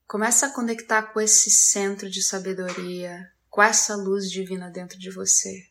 Começa 0.07 0.47
a 0.47 0.53
conectar 0.53 1.03
com 1.05 1.21
esse 1.21 1.51
centro 1.51 2.11
de 2.11 2.23
sabedoria, 2.23 3.33
com 3.49 3.62
essa 3.62 3.97
luz 3.97 4.31
divina 4.31 4.71
dentro 4.71 4.99
de 4.99 5.11
você. 5.11 5.71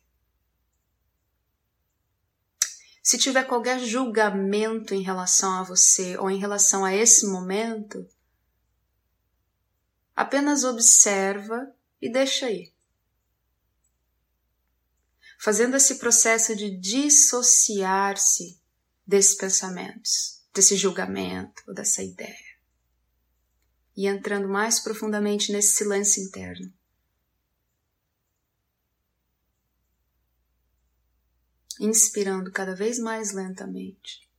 Se 3.06 3.20
tiver 3.20 3.44
qualquer 3.44 3.80
julgamento 3.82 4.96
em 4.96 5.04
relação 5.04 5.60
a 5.60 5.62
você 5.62 6.18
ou 6.18 6.28
em 6.28 6.40
relação 6.40 6.84
a 6.84 6.92
esse 6.92 7.28
momento, 7.28 8.10
apenas 10.16 10.64
observa 10.64 11.72
e 12.02 12.12
deixa 12.12 12.48
aí. 12.48 12.74
Fazendo 15.38 15.78
esse 15.78 16.00
processo 16.00 16.56
de 16.56 16.76
dissociar-se 16.76 18.60
desses 19.06 19.36
pensamentos, 19.36 20.42
desse 20.52 20.76
julgamento 20.76 21.62
dessa 21.76 22.02
ideia. 22.02 22.58
E 23.96 24.08
entrando 24.08 24.48
mais 24.48 24.80
profundamente 24.80 25.52
nesse 25.52 25.76
silêncio 25.76 26.24
interno. 26.24 26.74
Inspirando 31.80 32.52
cada 32.52 32.76
vez 32.76 33.00
mais 33.00 33.34
lentamente. 33.34 34.30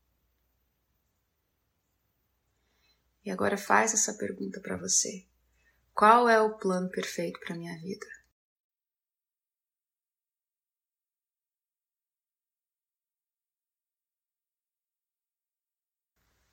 E 3.24 3.30
agora 3.30 3.58
faz 3.58 3.92
essa 3.92 4.14
pergunta 4.14 4.60
para 4.60 4.76
você: 4.76 5.26
qual 5.94 6.28
é 6.28 6.40
o 6.40 6.56
plano 6.56 6.88
perfeito 6.88 7.40
para 7.40 7.56
minha 7.56 7.76
vida? 7.78 8.06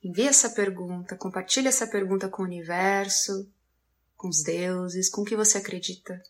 Envie 0.04 0.28
essa 0.28 0.50
pergunta, 0.50 1.16
compartilhe 1.16 1.68
essa 1.68 1.88
pergunta 1.88 2.28
com 2.28 2.42
o 2.42 2.46
universo, 2.46 3.50
com 4.18 4.28
os 4.28 4.44
deuses, 4.44 5.10
com 5.10 5.22
o 5.22 5.26
que 5.26 5.36
você 5.36 5.60
acredita 5.60 6.22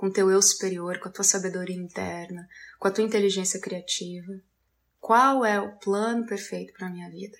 com 0.00 0.10
teu 0.10 0.30
eu 0.30 0.40
superior, 0.40 0.98
com 0.98 1.10
a 1.10 1.12
tua 1.12 1.22
sabedoria 1.22 1.76
interna, 1.76 2.48
com 2.78 2.88
a 2.88 2.90
tua 2.90 3.04
inteligência 3.04 3.60
criativa. 3.60 4.40
Qual 4.98 5.44
é 5.44 5.60
o 5.60 5.78
plano 5.78 6.24
perfeito 6.26 6.72
para 6.72 6.86
a 6.86 6.90
minha 6.90 7.10
vida? 7.10 7.36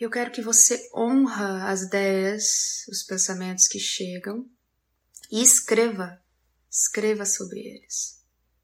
Eu 0.00 0.08
quero 0.08 0.32
que 0.32 0.40
você 0.40 0.88
honra 0.94 1.70
as 1.70 1.82
ideias, 1.82 2.86
os 2.88 3.02
pensamentos 3.02 3.68
que 3.68 3.78
chegam 3.78 4.48
e 5.30 5.42
escreva, 5.42 6.18
escreva 6.70 7.26
sobre 7.26 7.60
eles. 7.60 8.17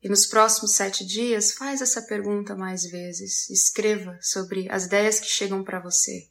E 0.04 0.08
nos 0.10 0.26
próximos 0.26 0.74
sete 0.74 1.02
dias, 1.02 1.52
faz 1.52 1.80
essa 1.80 2.02
pergunta 2.02 2.54
mais 2.54 2.84
vezes. 2.84 3.48
Escreva 3.48 4.18
sobre 4.20 4.70
as 4.70 4.84
ideias 4.84 5.18
que 5.18 5.26
chegam 5.26 5.64
para 5.64 5.80
você. 5.80 6.28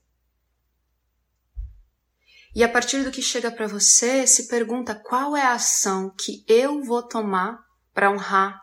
E 2.53 2.63
a 2.63 2.69
partir 2.69 3.03
do 3.03 3.09
que 3.09 3.19
chega 3.19 3.49
para 3.49 3.65
você, 3.65 4.27
se 4.27 4.47
pergunta 4.47 4.93
qual 4.93 5.35
é 5.35 5.41
a 5.41 5.53
ação 5.53 6.11
que 6.11 6.45
eu 6.47 6.83
vou 6.83 7.01
tomar 7.01 7.65
para 7.91 8.11
honrar 8.11 8.61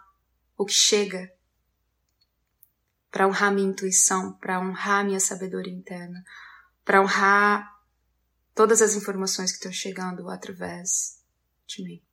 o 0.56 0.64
que 0.64 0.72
chega, 0.72 1.28
para 3.10 3.26
honrar 3.26 3.52
minha 3.52 3.68
intuição, 3.68 4.34
para 4.34 4.60
honrar 4.60 5.04
minha 5.04 5.18
sabedoria 5.18 5.74
interna, 5.74 6.22
para 6.84 7.02
honrar 7.02 7.68
todas 8.54 8.80
as 8.80 8.94
informações 8.94 9.50
que 9.50 9.56
estão 9.56 9.72
chegando 9.72 10.30
através 10.30 11.20
de 11.66 11.82
mim. 11.82 12.09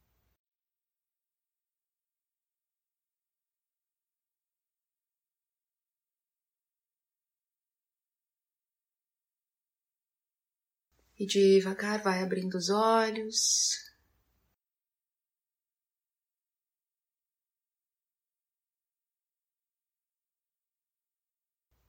E 11.19 11.25
devagar 11.25 12.01
vai 12.03 12.21
abrindo 12.21 12.55
os 12.55 12.69
olhos. 12.69 13.87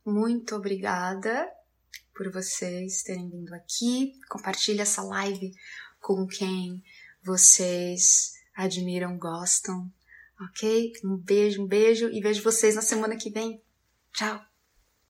Muito 0.05 0.57
obrigada 0.57 1.53
por 2.15 2.33
vocês 2.33 3.03
terem 3.03 3.29
vindo 3.29 3.55
aqui. 3.55 4.19
Compartilhe 4.31 4.81
essa 4.81 5.03
live 5.03 5.53
com 6.01 6.27
quem 6.27 6.83
vocês 7.23 8.33
admiram, 8.55 9.19
gostam, 9.19 9.93
ok? 10.41 10.93
Um 11.05 11.17
beijo, 11.17 11.63
um 11.63 11.67
beijo 11.67 12.09
e 12.09 12.21
vejo 12.21 12.43
vocês 12.43 12.75
na 12.75 12.83
semana 12.83 13.17
que 13.17 13.31
vem. 13.31 13.63
Tchau! 14.13 14.58